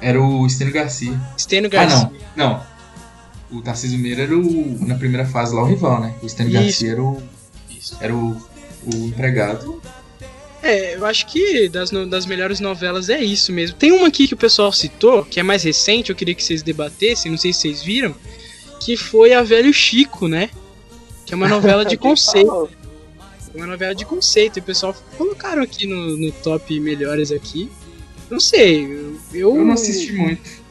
[0.00, 1.18] Era o Estênio Garcia.
[1.38, 2.10] Estênio Ah, Garcia.
[2.36, 2.62] não, não.
[3.52, 6.14] O Tarcísio Meira era o, na primeira fase lá, o rival, né?
[6.22, 6.36] O Isso.
[6.36, 7.22] Garcia era o,
[8.00, 8.36] era o,
[8.86, 9.80] o empregado.
[10.62, 13.76] É, eu acho que das, das melhores novelas é isso mesmo.
[13.76, 16.62] Tem uma aqui que o pessoal citou, que é mais recente, eu queria que vocês
[16.62, 18.14] debatessem, não sei se vocês viram,
[18.80, 20.50] que foi a Velho Chico, né?
[21.26, 22.46] Que é uma novela de conceito.
[22.46, 22.70] falou?
[23.54, 24.58] Uma novela de conceito.
[24.58, 27.68] E o pessoal colocaram aqui no, no top melhores aqui.
[28.30, 28.84] Não sei.
[29.32, 30.61] Eu, Eu não assisti muito.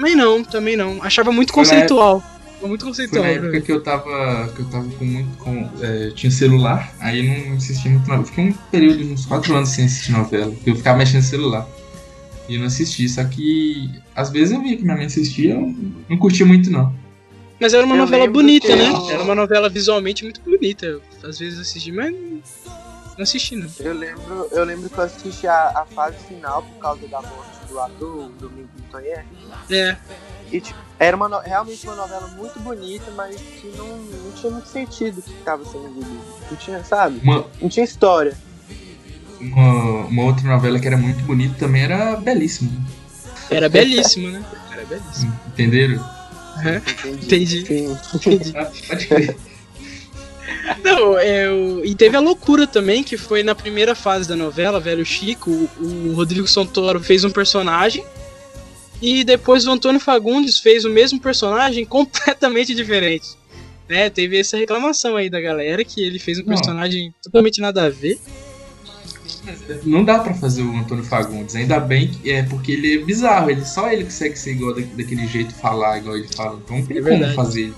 [0.00, 1.02] Também não, também não.
[1.02, 2.22] Achava muito Foi conceitual.
[2.58, 3.22] Foi muito Foi conceitual.
[3.22, 4.48] na época que eu tava.
[4.56, 5.36] que eu tava com muito.
[5.36, 8.24] Com, é, tinha celular, aí eu não assisti muito novela.
[8.24, 10.50] Fiquei um período de uns 4 anos sem assistir novela.
[10.52, 11.68] porque Eu ficava mexendo no celular.
[12.48, 13.06] E eu não assisti.
[13.10, 15.74] Só que às vezes eu via que minha mãe assistia, eu
[16.08, 16.94] não curtia muito não.
[17.60, 18.88] Mas era uma Eu novela bonita, que né?
[18.90, 20.86] eu- Era uma novela visualmente muito bonita.
[20.86, 23.68] Eu, às vezes assisti, mas não assisti, não.
[23.78, 27.59] Eu lembro, eu lembro que eu assisti a, a fase final por causa da morte
[27.70, 29.24] do ator, o Domingo Montanher.
[29.70, 29.96] É.
[30.52, 34.68] E tipo, era uma, realmente uma novela muito bonita, mas que não, não tinha muito
[34.68, 36.20] sentido o que estava sendo vivido.
[36.50, 37.20] Não tinha, sabe?
[37.22, 38.36] Uma, Não tinha história.
[39.40, 42.70] uma, uma outra novela que era muito bonita também era Belíssimo.
[43.48, 44.44] Era belíssimo, né?
[44.72, 45.40] Era belíssimo.
[45.48, 46.04] Entenderam?
[47.04, 47.66] Entendi.
[47.66, 47.98] Sim.
[48.14, 48.52] Entendi.
[48.56, 49.36] Ah, Pode crer.
[50.84, 54.80] Não, é, o- e teve a loucura também, que foi na primeira fase da novela,
[54.80, 58.04] Velho Chico, o, o Rodrigo Santoro fez um personagem,
[59.00, 63.28] e depois o Antônio Fagundes fez o mesmo personagem completamente diferente.
[63.88, 66.48] Né, teve essa reclamação aí da galera, que ele fez um Não.
[66.54, 68.20] personagem totalmente nada a ver.
[69.84, 73.50] Não dá pra fazer o Antônio Fagundes, ainda bem que é porque ele é bizarro,
[73.50, 76.86] ele só ele consegue ser igual da- daquele jeito, falar igual ele fala, então não
[76.86, 77.72] tem É como fazer.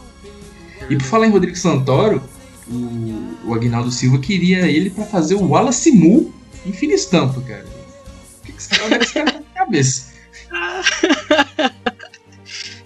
[0.91, 2.23] E por falar em Rodrigo Santoro,
[2.69, 6.33] o, o Agnaldo Silva queria ele pra fazer o Wallace Mu
[6.65, 7.65] em fina estampa, cara.
[7.67, 10.13] O que, que esse cara, onde que esse cara tá na cabeça?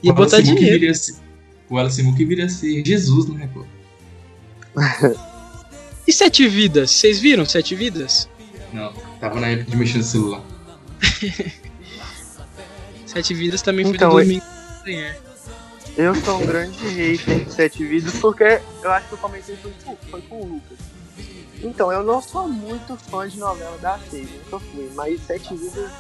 [0.03, 0.95] E O botar Wallace Mu que dinheiro.
[0.95, 1.15] ser-
[1.69, 3.67] O Wallace Mu que viria ser Jesus na Record.
[6.07, 6.91] E Sete Vidas?
[6.93, 8.29] Vocês viram Sete Vidas?
[8.73, 10.45] Não, tava na época de mexer no celular.
[13.07, 14.45] Sete Vidas também foi Então, do é- domingo.
[14.87, 15.17] É.
[15.97, 19.73] Eu sou um grande hater de Sete Vidas, porque eu acho que eu comentei foi
[19.83, 20.79] com, foi com o Lucas.
[21.63, 25.91] Então, eu não sou muito fã de novela da Seiva, nunca fui, mas Sete Vidas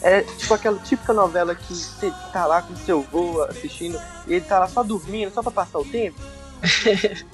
[0.00, 4.44] é tipo aquela típica novela que você tá lá com seu avô assistindo e ele
[4.44, 6.18] tá lá só dormindo, só pra passar o tempo.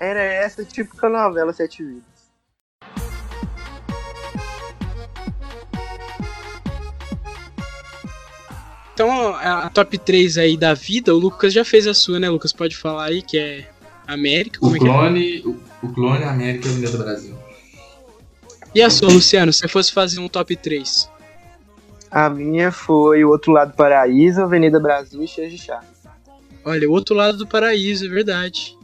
[0.00, 2.11] Era essa típica novela Sete Vidas.
[9.02, 12.52] Então, a top 3 aí da vida, o Lucas já fez a sua, né, Lucas?
[12.52, 13.68] Pode falar aí, que é
[14.06, 14.88] América, O como é que é?
[14.88, 17.34] clone, o, o clone América e a Avenida do Brasil.
[18.72, 21.10] E a sua, Luciano, se você fosse fazer um top 3?
[22.12, 25.80] A minha foi o outro lado do paraíso, Avenida Brasil e Cheio de Chá.
[26.64, 28.78] Olha, o outro lado do paraíso, é verdade.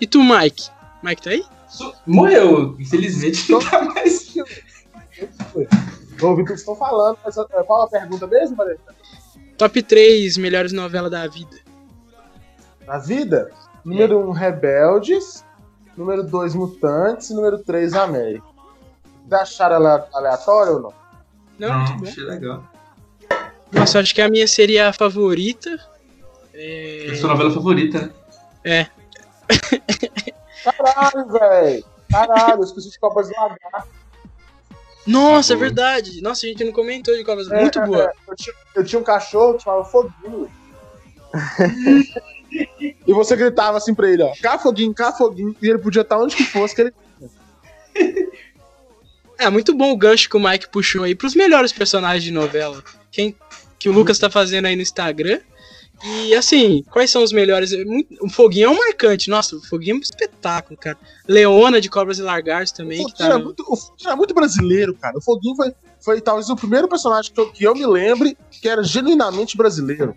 [0.00, 0.68] E tu, Mike?
[1.02, 1.44] Mike tá aí?
[2.06, 4.32] Morreu, infelizmente não tá mais.
[6.18, 7.18] Vou ouvir o que vocês estão falando.
[7.24, 8.78] Mas, é, qual a pergunta mesmo, Maria?
[9.56, 11.56] Top 3 melhores novelas da vida.
[12.86, 13.50] Na vida?
[13.84, 15.44] Número 1, um, Rebeldes.
[15.96, 17.30] Número 2, Mutantes.
[17.30, 18.44] E número 3, América.
[19.28, 20.92] Vocês acharam ale- aleatório ou não?
[21.58, 22.64] Não, Não, achei legal.
[23.72, 25.78] Nossa, acho que a minha seria a favorita.
[26.54, 27.08] É...
[27.08, 28.12] É a sua novela favorita, né?
[28.64, 28.86] é.
[30.64, 31.84] Caralho, velho.
[32.10, 33.88] Caralho, eu esqueci de Copas do Lagarto.
[35.08, 36.20] Nossa, é verdade.
[36.20, 37.50] Nossa, a gente não comentou de Cobras.
[37.50, 38.04] É, Muito é, boa.
[38.04, 38.12] é.
[38.30, 40.50] Eu, tinha, eu tinha um cachorro que chamava Foguinho.
[43.06, 44.32] e você gritava assim pra ele, ó.
[44.40, 45.56] Cá, Foguinho, cá, Foguinho.
[45.60, 46.94] E ele podia estar onde que fosse que ele.
[49.38, 52.82] É muito bom o gancho que o Mike puxou aí pros melhores personagens de novela.
[53.10, 53.36] Quem,
[53.78, 55.40] que o Lucas tá fazendo aí no Instagram.
[56.04, 57.72] E assim, quais são os melhores?
[57.72, 57.82] É
[58.20, 59.28] O Foguinho é um marcante.
[59.28, 60.96] Nossa, o Foguinho é um espetáculo, cara.
[61.26, 62.98] Leona de Cobras e Lagartos O também.
[62.98, 65.18] Que Foguinho, tá era no- muito, o Foguinho era muito brasileiro, cara.
[65.18, 68.68] O Foguinho foi, foi talvez o primeiro personagem que eu, que eu me lembre que
[68.68, 70.14] era genuinamente brasileiro.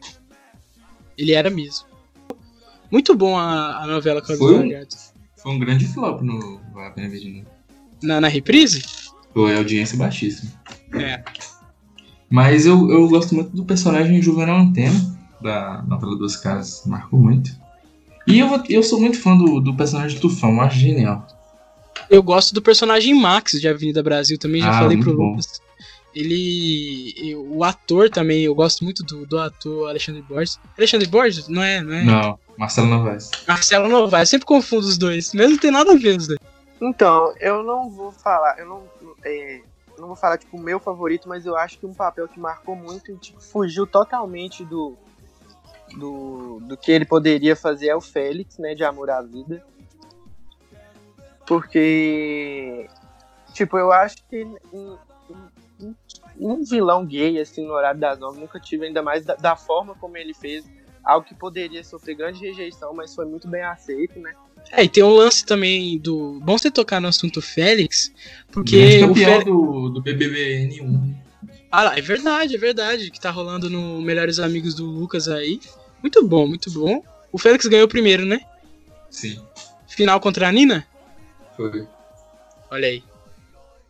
[1.17, 1.85] Ele era mesmo.
[2.91, 5.11] Muito bom a, a novela Cobras Foi e um- Lagartos.
[5.37, 6.59] Foi um grande flop no
[6.93, 7.45] Pena Novo.
[8.03, 8.83] Na, na reprise?
[9.33, 10.51] Foi audiência baixíssima.
[10.93, 11.23] É.
[12.29, 14.93] Mas eu, eu gosto muito do personagem Juvenal Antena,
[15.41, 16.83] da novela Duas Caras.
[16.85, 17.49] Marcou muito.
[18.27, 21.25] E eu, vou- eu sou muito fã do, do personagem do Tufão, eu acho genial.
[22.09, 25.29] Eu gosto do personagem Max de Avenida Brasil também, já Ah, falei pro bom.
[25.31, 25.59] Lucas.
[26.13, 27.35] Ele.
[27.49, 30.59] O ator também, eu gosto muito do, do ator Alexandre Borges.
[30.77, 31.47] Alexandre Borges?
[31.47, 32.03] Não é, não é?
[32.03, 33.31] Não, Marcelo Novaes.
[33.47, 36.39] Marcelo Novaes, eu sempre confundo os dois, mesmo não tem nada a ver os dois.
[36.81, 38.83] Então, eu não vou falar, eu não,
[39.23, 39.61] é,
[39.97, 42.75] não vou falar tipo o meu favorito, mas eu acho que um papel que marcou
[42.75, 44.95] muito e tipo, fugiu totalmente do,
[45.97, 49.63] do do que ele poderia fazer é o Félix, né, de Amor à Vida.
[51.45, 52.87] Porque
[53.53, 54.97] tipo, eu acho que um,
[55.81, 55.95] um-
[56.39, 59.95] um vilão gay assim no horário das nove nunca tive ainda mais da, da forma
[59.95, 60.63] como ele fez,
[61.03, 64.31] algo que poderia sofrer grande rejeição, mas foi muito bem aceito, né?
[64.71, 66.39] É, e tem um lance também do.
[66.43, 68.13] Bom você tocar no assunto Félix,
[68.51, 69.45] porque Grande o campeão Félix.
[69.45, 71.15] do, do BBB N1.
[71.71, 75.59] Ah lá, é verdade, é verdade, que tá rolando no Melhores Amigos do Lucas aí.
[76.01, 77.03] Muito bom, muito bom.
[77.31, 78.39] O Félix ganhou primeiro, né?
[79.09, 79.41] Sim,
[79.87, 80.87] Final contra a Nina?
[81.55, 81.87] foi.
[82.69, 83.03] Olha aí.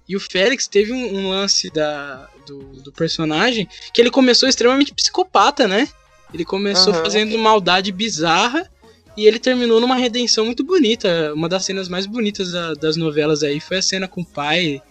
[0.10, 4.94] E o Félix teve um, um lance da, do, do personagem que ele começou extremamente
[4.94, 5.88] psicopata, né?
[6.34, 7.02] Ele começou Aham.
[7.04, 8.68] fazendo maldade bizarra
[9.16, 11.34] e ele terminou numa redenção muito bonita.
[11.34, 14.82] Uma das cenas mais bonitas da- das novelas aí foi a cena com o pai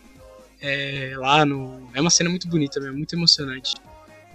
[0.62, 1.90] é, lá no.
[1.94, 3.74] É uma cena muito bonita mesmo, muito emocionante.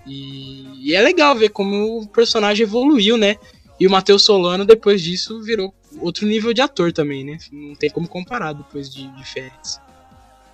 [0.06, 3.36] E, e é legal ver como o personagem evoluiu, né?
[3.80, 7.38] E o Matheus Solano, depois disso, virou outro nível de ator também, né?
[7.51, 9.80] Não tem como comparar depois de, de Félix.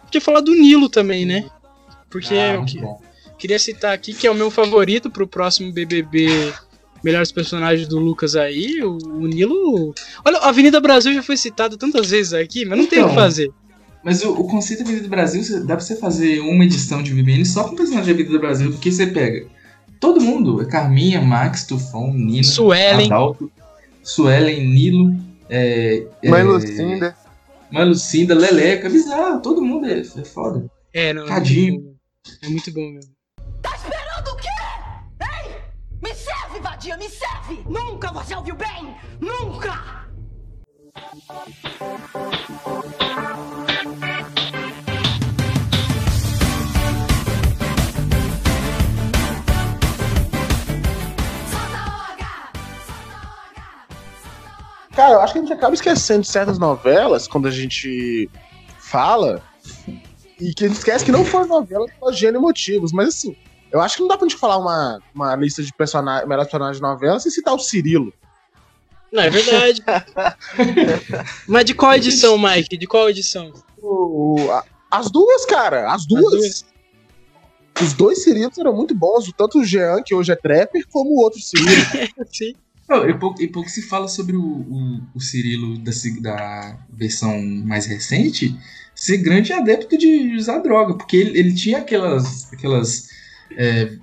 [0.03, 1.49] Podia falar do Nilo também, né?
[2.09, 2.81] Porque Ah, muito que,
[3.37, 6.53] queria citar aqui que é o meu favorito pro próximo BBB
[7.03, 9.93] Melhores Personagens do Lucas aí, o, o Nilo.
[10.25, 13.11] Olha, a Avenida Brasil já foi citado tantas vezes aqui, mas não tem o que
[13.11, 13.23] Então.
[13.23, 13.51] fazer.
[14.03, 17.13] Mas o, o conceito da Avenida do Brasil, dá pra você fazer uma edição de
[17.13, 19.47] VBN só com personagem da Avenida do Brasil, porque você pega
[19.99, 23.05] todo mundo, é Carminha, Max, Tufão, Nina, Suelen.
[23.05, 23.51] Adalto,
[24.03, 25.15] Suelen, Nilo,
[25.47, 27.15] é, Mãe é, Lucinda.
[27.71, 30.65] Mãe Lucinda, Leleca, bizarro, todo mundo é, é foda.
[30.91, 31.23] É, não.
[31.25, 31.93] é bom.
[32.43, 33.13] É muito bom mesmo.
[33.61, 34.49] Tá esperando o quê?
[35.21, 35.55] Ei!
[36.01, 37.63] Me serve, vadia, me serve!
[37.69, 38.95] Nunca você ouviu bem!
[39.21, 40.01] Nunca!
[54.95, 58.29] Cara, eu acho que a gente acaba esquecendo de certas novelas quando a gente
[58.79, 59.41] fala
[60.39, 62.91] e que a gente esquece que não foram novelas por gênero e motivos.
[62.91, 63.35] Mas assim,
[63.71, 66.77] eu acho que não dá pra gente falar uma, uma lista de personagens, melhores personagens
[66.77, 68.11] de novela sem citar o Cirilo.
[69.11, 69.83] Não, é verdade.
[71.47, 72.77] mas de qual edição, Mike?
[72.77, 73.51] De qual edição?
[73.81, 76.31] O- a- as duas, cara, as duas.
[76.31, 76.65] duas.
[77.81, 81.21] Os dois Cirilos eram muito bons, tanto o Jean, que hoje é trapper, como o
[81.21, 81.69] outro Cirilo.
[82.31, 82.53] Sim.
[83.09, 87.85] E, pouco, e pouco se fala sobre o, o, o Cirilo da, da versão mais
[87.85, 88.55] recente
[88.93, 93.07] ser grande adepto de usar droga, porque ele, ele tinha aquelas aquelas
[93.57, 93.93] é,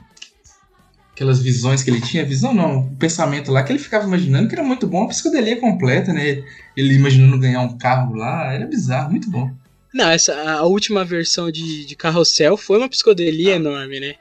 [1.13, 4.55] aquelas visões que ele tinha, visão não, o pensamento lá que ele ficava imaginando que
[4.55, 6.45] era muito bom, a psicodelia completa, né?
[6.77, 9.51] Ele imaginando ganhar um carro lá, era bizarro, muito bom.
[9.93, 14.15] Não, essa, a última versão de, de Carrossel foi uma psicodelia enorme, né?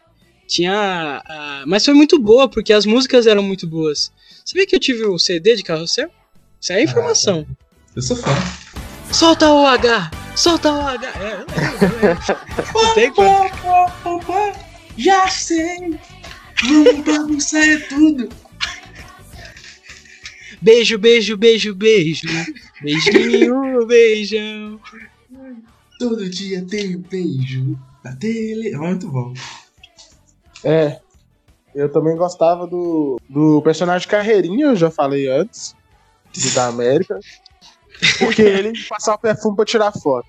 [0.48, 1.22] Tinha.
[1.26, 4.12] a- mas foi muito boa, porque as músicas eram muito boas.
[4.48, 6.10] Sabia que eu tive o CD de Carrossel?
[6.62, 7.46] Isso é informação.
[7.94, 8.32] Eu sou fã.
[9.12, 10.10] Solta o H!
[10.38, 11.06] Solta o H!
[11.06, 11.46] É,
[11.92, 12.74] lembro.
[12.74, 14.24] Não tem como.
[14.98, 16.00] Já sei,
[16.64, 18.30] vamos bagunçar tudo.
[20.62, 22.28] Beijo, beijo, beijo, beijo.
[22.82, 24.80] Beijinho, beijão.
[26.00, 28.70] Todo dia tem um beijo na tele.
[28.70, 29.34] É muito bom.
[30.64, 31.02] É.
[31.78, 35.76] Eu também gostava do, do personagem Carreirinha, eu já falei antes,
[36.36, 37.20] do da América.
[38.18, 40.28] Porque ele passava o perfume pra tirar foto.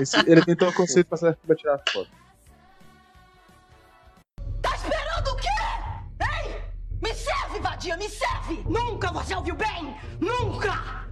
[0.00, 2.10] Esse- ele tentou o conceito de passar perfume pra tirar foto.
[4.62, 5.48] Tá esperando o quê?
[6.20, 6.62] Ei!
[7.02, 8.62] Me serve, vadia, me serve!
[8.68, 9.96] Nunca você ouviu bem!
[10.20, 11.08] Nunca!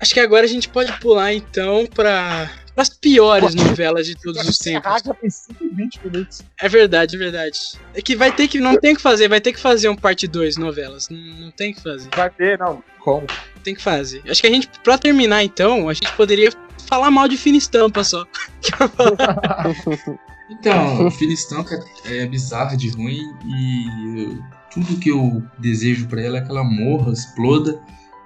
[0.00, 4.58] Acho que agora a gente pode pular então para as piores novelas de todos os
[4.58, 5.02] tempos.
[5.04, 6.42] já tem 5 20 minutos.
[6.60, 7.58] É verdade, é verdade.
[7.94, 8.60] É que vai ter que.
[8.60, 11.08] Não tem o que fazer, vai ter que fazer um parte 2 novelas.
[11.08, 12.08] Não, não tem o que fazer.
[12.14, 12.82] Vai ter, não.
[13.00, 13.26] Como?
[13.62, 14.22] Tem que fazer.
[14.28, 16.52] Acho que a gente, pra terminar então, a gente poderia
[16.86, 18.24] falar mal de fina estampa só.
[20.50, 24.36] Então, Fina Estampa é bizarra de ruim e
[24.72, 27.80] tudo que eu desejo pra ela é que ela morra, exploda.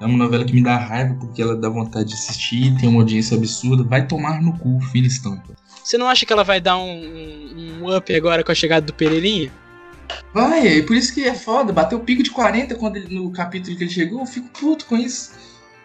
[0.05, 3.01] É uma novela que me dá raiva porque ela dá vontade de assistir, tem uma
[3.01, 3.83] audiência absurda.
[3.83, 5.55] Vai tomar no cu, Fina Estampa.
[5.83, 8.93] Você não acha que ela vai dar um, um- up agora com a chegada do
[8.93, 9.51] Pereirinha?
[10.35, 11.73] Vai, é por isso que é foda.
[11.73, 14.21] Bateu o pico de 40 quando ele- no capítulo que ele chegou.
[14.21, 15.33] Eu fico puto com isso.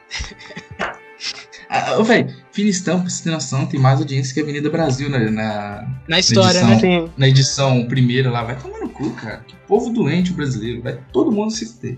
[1.70, 4.70] ah, ô, véi, Fina Estampa, pra você ter noção, tem mais audiência que a Avenida
[4.70, 7.10] Brasil na, na, Na história, edição, né?
[7.18, 8.44] Na edição primeira lá.
[8.44, 9.46] Vai tomar no cu, cara.
[9.48, 10.82] Que povo doente o brasileiro.
[10.82, 11.96] Vai todo mundo se fuder.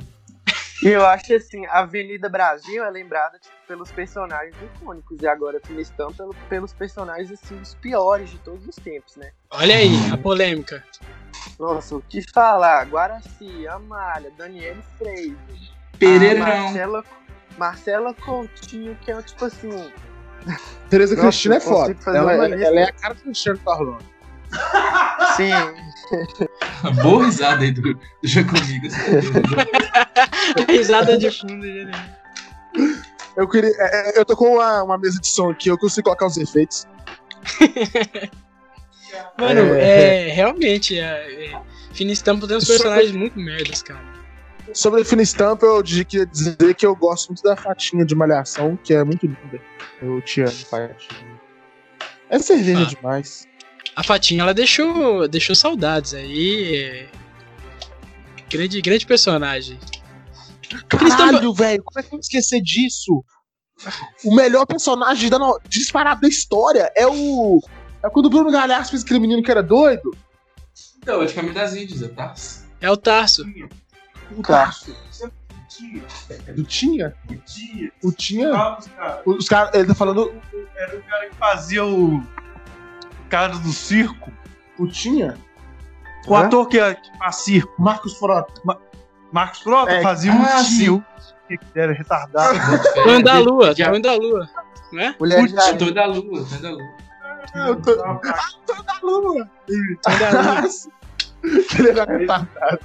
[0.83, 5.21] E eu acho assim, a Avenida Brasil é lembrada tipo, pelos personagens icônicos.
[5.21, 9.31] E agora Finistão pelo, pelos personagens assim, os piores de todos os tempos, né?
[9.51, 10.83] Olha aí, a polêmica.
[11.59, 12.83] Nossa, o que falar?
[12.87, 15.37] Guaraci, Amália, Daniele Freire.
[15.99, 16.41] Pereirão.
[16.43, 17.05] a Marcela,
[17.57, 19.91] Marcela Coutinho, que é tipo assim.
[20.89, 21.95] Tereza Nossa, Cristina é foda.
[22.07, 23.99] Ela, uma ela- é a cara do Cristiano Carlão.
[25.37, 25.51] Sim.
[27.01, 28.87] Boa risada aí do, do Jacomigo.
[30.67, 31.65] Risada de fundo.
[33.37, 33.71] Eu queria.
[33.77, 36.37] é, é, Eu tô com uma, uma mesa de som aqui, eu consigo colocar os
[36.37, 36.85] efeitos.
[39.37, 40.29] Mano, É.
[40.29, 41.61] é, realmente, é, é,
[41.93, 44.11] Fina Estampa tem uns personagens muito merdas, cara.
[44.73, 49.03] Sobre Estampa, eu queria dizer que eu gosto muito da Fatinha de Malhação, que é
[49.03, 49.59] muito linda.
[50.01, 51.41] Eu te amo, Fatinha.
[52.29, 52.85] É cerveja Ah.
[52.85, 53.47] demais.
[53.95, 56.75] A Fatinha, ela deixou, deixou saudades aí.
[56.75, 57.09] é,
[58.49, 59.79] Grande, grande personagem.
[60.89, 63.23] Caralho, velho, como é que eu vou esquecer disso?
[64.25, 65.59] O melhor personagem da no...
[65.67, 67.59] disparado da história é o.
[68.03, 70.15] É quando o Bruno Galhaço fez aquele menino que era doido.
[70.97, 72.33] Então, é de Caminho das Índias, é tá?
[72.79, 73.43] É o Tarso.
[74.37, 74.95] O Tarso.
[76.55, 77.15] Do Tinha?
[78.03, 78.51] O Tinha?
[79.25, 79.73] Os caras.
[79.73, 80.33] Ele tá falando.
[80.75, 82.21] Era o cara que fazia o.
[83.31, 84.31] cara do circo.
[84.77, 85.35] O Tinha?
[86.27, 86.45] O Hã?
[86.45, 87.73] ator que, é- que faz circo.
[87.81, 88.53] Marcos Frota.
[89.31, 90.77] Marcos Frota É, fazia ah, um sim.
[90.77, 91.05] tio
[91.47, 92.57] que era retardado.
[93.03, 94.49] Tonho da Lua, Tonho da Lua.
[94.91, 95.15] Não é?
[95.19, 96.89] Mulher de da lua, tô da lua.
[97.55, 97.91] Eu tô...
[98.03, 98.19] Ah,
[98.85, 99.49] da lua.
[99.67, 100.67] Tonho da Lua.
[101.69, 102.79] que ele era retardado.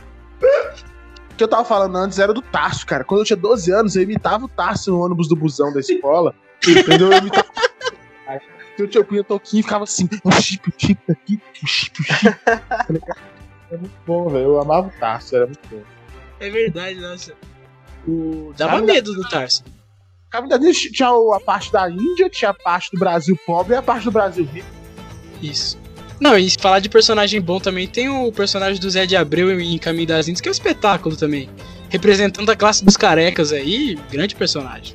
[1.32, 3.04] O que eu tava falando antes era do Tarso, cara.
[3.04, 6.34] Quando eu tinha 12 anos, eu imitava o Tarso no ônibus do busão da escola.
[6.66, 7.12] entendeu?
[7.12, 7.46] Eu imitava.
[8.78, 12.04] Eu tinha punha toquinho e ficava assim, o chip, o chip aqui, o chip, o
[12.04, 12.36] chip.
[13.70, 14.44] É muito bom, velho.
[14.44, 15.82] Eu amava o Tarso, era muito bom.
[16.38, 17.34] É verdade, nossa.
[18.06, 18.52] O...
[18.56, 19.64] Dava medo do Tarso.
[20.30, 23.82] Cada vez tinha a parte da Índia, tinha a parte do Brasil pobre e a
[23.82, 24.68] parte do Brasil rico.
[25.42, 25.78] Isso.
[26.20, 29.60] Não, e se falar de personagem bom também, tem o personagem do Zé de Abreu
[29.60, 31.50] em Caminho das Índias, que é um espetáculo também.
[31.88, 34.94] Representando a classe dos carecas aí, grande personagem.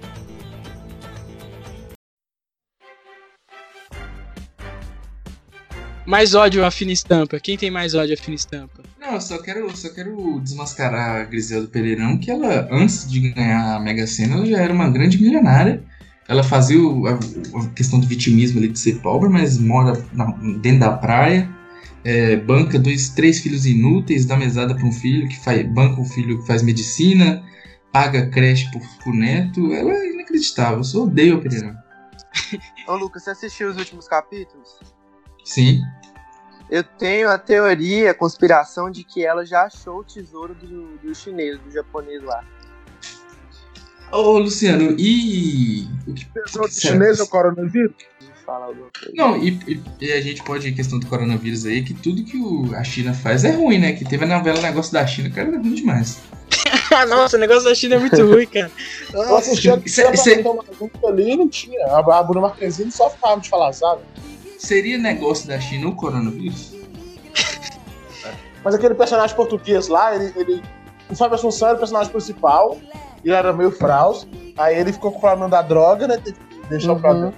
[6.11, 7.39] Mais ódio a fina estampa.
[7.39, 8.83] Quem tem mais ódio a fina estampa?
[8.99, 13.77] Não, eu só quero, só quero desmascarar a Griselda Pereirão, que ela, antes de ganhar
[13.77, 15.81] a Mega Sena, ela já era uma grande milionária.
[16.27, 20.33] Ela fazia o- a, a questão do vitimismo ali de ser pobre, mas mora na-
[20.61, 21.49] dentro da praia.
[22.03, 26.05] é, banca dois, três filhos inúteis, dá mesada para um filho que faz, banca um
[26.05, 27.41] filho que faz medicina,
[27.93, 29.71] paga creche pro, pro neto.
[29.71, 30.79] Ela é inacreditável.
[30.79, 31.75] Eu só odeio a Pereirão.
[32.87, 34.67] Ô, Lucas, você assistiu os últimos capítulos?
[35.45, 35.79] Sim.
[36.71, 41.13] Eu tenho a teoria, a conspiração de que ela já achou o tesouro do, do
[41.13, 42.41] chinês, do japonês lá.
[44.11, 45.87] Ô, Luciano, e.
[46.07, 47.93] O que, Pessoa do chinês é o coronavírus?
[48.45, 49.13] Fala alguma coisa.
[49.15, 52.37] Não, e, e- e a gente pode, em questão do coronavírus aí, que tudo que
[52.37, 53.93] o- a China faz é ruim, né?
[53.93, 56.19] Que teve a novela Negócio da China, cara, é ruim demais.
[56.93, 58.71] Ah, nossa, o negócio da China é muito ruim, cara.
[59.37, 61.85] Assistia Isso é- isso uma junto ali não tinha.
[61.87, 64.01] A a Bruna Marquezine só ficava de falar, sabe?
[64.61, 66.71] Seria negócio da China o coronavírus?
[68.63, 70.31] Mas aquele personagem português lá, ele.
[70.35, 70.61] ele
[71.09, 72.77] o Fábio Assunção era o personagem principal,
[73.25, 74.27] ele era meio fraus.
[74.55, 76.17] Aí ele ficou com o problema da droga, né?
[76.17, 77.33] Teve que deixar o problema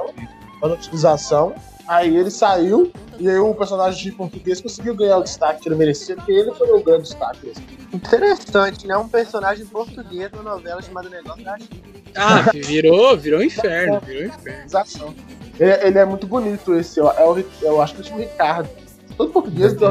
[0.62, 1.56] da utilização.
[1.88, 5.76] Aí ele saiu, e aí o personagem de português conseguiu ganhar o destaque que ele
[5.76, 7.52] merecia, porque ele foi o grande destaque.
[7.52, 7.64] assim.
[7.94, 8.98] Interessante, né?
[8.98, 11.82] Um personagem português numa novela chamada Negócio da China.
[12.16, 14.70] Ah, virou, virou um inferno, virou um inferno.
[15.60, 17.12] Ele, ele é muito bonito esse, ó.
[17.14, 18.70] É o, eu acho que ele chama Ricardo.
[19.16, 19.88] Todo português tem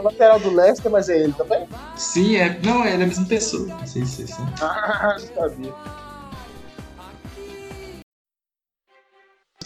[0.00, 1.68] o lateral do Leicester, mas é ele também?
[1.96, 2.58] Sim, é.
[2.64, 3.68] Não, é a mesma pessoa.
[3.86, 4.24] Se é assim.
[4.60, 5.72] Ah, sabia.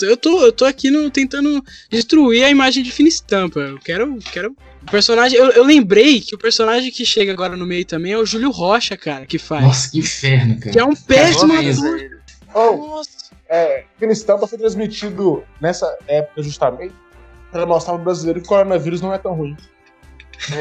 [0.03, 3.61] Eu tô, eu tô aqui no, tentando destruir a imagem de fina estampa.
[3.61, 4.19] Eu quero.
[4.33, 5.39] quero o personagem.
[5.39, 8.51] Eu, eu lembrei que o personagem que chega agora no meio também é o Júlio
[8.51, 9.65] Rocha, cara, que faz.
[9.65, 10.73] Nossa, que inferno, cara.
[10.73, 11.99] Que é um péssimo ator.
[11.99, 12.17] Ele-
[12.55, 13.15] Oh, Nossa.
[13.48, 16.94] É, Fina Estampa foi transmitido nessa época justamente
[17.51, 19.56] para mostrar pro brasileiro que o coronavírus não é tão ruim.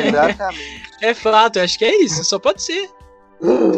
[0.06, 0.84] Exatamente.
[1.02, 2.24] É fato, eu acho que é isso.
[2.24, 2.90] Só pode ser.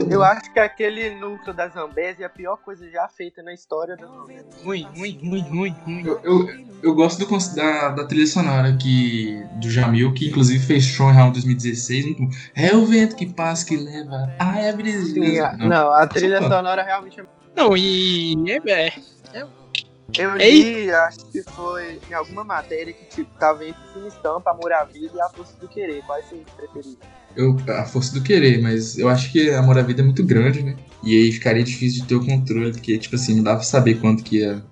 [0.10, 3.98] Eu acho que aquele núcleo da Zambésia é a pior coisa já feita na história
[3.98, 4.46] da novela.
[4.64, 6.06] Ruim, ruim, ruim, ruim, ruim.
[6.06, 6.48] Eu, eu,
[6.84, 11.14] eu gosto do, da, da trilha sonora que, do Jamil, que inclusive fez show em
[11.14, 12.06] Round 2016.
[12.06, 12.30] muito bom.
[12.56, 14.32] É o vento que passa, que leva.
[14.38, 15.12] Ah, é brisa.
[15.12, 17.24] Sim, a- não, a trilha sonora realmente é.
[17.58, 18.36] Não, e.
[18.68, 18.88] É,
[19.34, 19.48] é,
[20.18, 20.86] Eu Ei.
[20.86, 24.84] li, acho que foi em alguma matéria que tipo, tava entre Fina Estampa, Amor à
[24.84, 26.04] Vida e A Força do Querer.
[26.06, 26.98] Qual você preferiu?
[27.36, 30.26] Eu, a força do querer, mas eu acho que a Amor à Vida é muito
[30.26, 30.76] grande, né?
[31.04, 34.00] E aí ficaria difícil de ter o controle, porque, tipo assim, não dava pra saber
[34.00, 34.64] quando que ia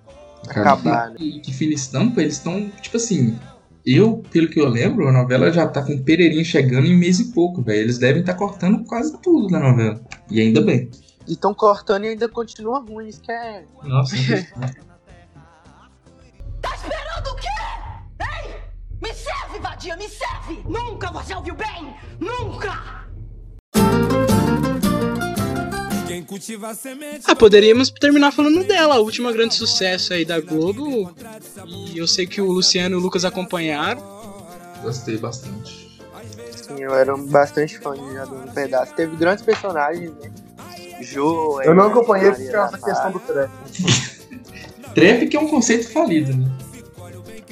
[0.48, 1.16] Acabar, né?
[1.18, 3.36] E que fina estampa, eles estão, tipo assim.
[3.84, 7.20] Eu, pelo que eu lembro, a novela já tá com o Pereirinha chegando em mês
[7.20, 7.82] e pouco, velho.
[7.82, 10.00] Eles devem estar cortando quase tudo da novela.
[10.28, 10.90] E ainda bem.
[11.26, 13.64] E tão cortando e ainda continua ruim, isso que é.
[13.82, 14.14] Nossa,
[16.62, 17.48] Tá esperando o quê?
[18.20, 18.54] Ei!
[19.02, 20.62] Me serve, vadia, me serve!
[20.68, 21.94] Nunca você ouviu bem!
[22.20, 23.04] Nunca!
[27.26, 31.14] Ah, poderíamos terminar falando dela, a última grande sucesso aí da Globo.
[31.66, 34.00] E eu sei que o Luciano e o Lucas acompanharam.
[34.82, 35.86] gostei bastante.
[36.56, 38.94] Sim, eu era bastante fã de Jadu no Pedaço.
[38.94, 40.32] Teve grandes personagens, né?
[41.00, 43.50] Jo, Eu não acompanhei por causa da questão do trap.
[44.94, 46.50] Trap que é um conceito falido, né?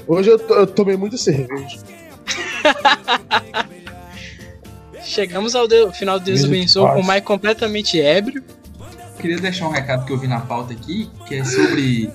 [0.07, 1.79] Hoje eu, eu tomei muita cerveja.
[5.03, 7.07] Chegamos ao de- final do Deus abençoe com o.
[7.07, 8.43] Mike completamente ébrio.
[9.21, 12.11] Queria deixar um recado que eu vi na pauta aqui, que é sobre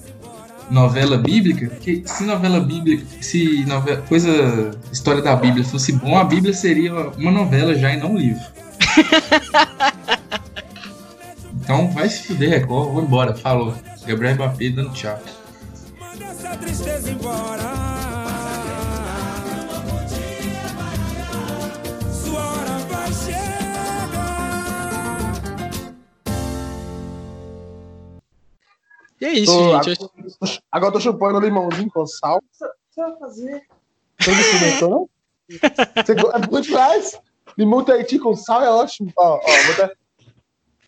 [0.69, 1.68] novela bíblica.
[1.68, 6.93] Que se novela bíblica, se novela, coisa, história da Bíblia fosse bom, a Bíblia seria
[7.18, 8.41] uma novela já e não um livro.
[11.69, 13.35] então vai se fuder, Record, vou embora.
[13.35, 13.75] Falou.
[14.03, 15.19] Gabriel Mbappé dando tchau.
[15.99, 17.61] Manda essa tristeza embora.
[22.11, 24.09] Sua hora vai chegar.
[29.21, 29.99] E é isso, Tô- gente.
[30.01, 32.41] agora, agora eu tô chupando limãozinho com sal.
[32.51, 32.65] Você
[32.99, 33.63] vai fazer?
[34.19, 35.09] Você não experimentou, não?
[36.03, 37.19] Você é bom demais.
[37.55, 39.13] Limão Tahiti com sal é ótimo.
[39.15, 39.93] Ó, ó, vou até,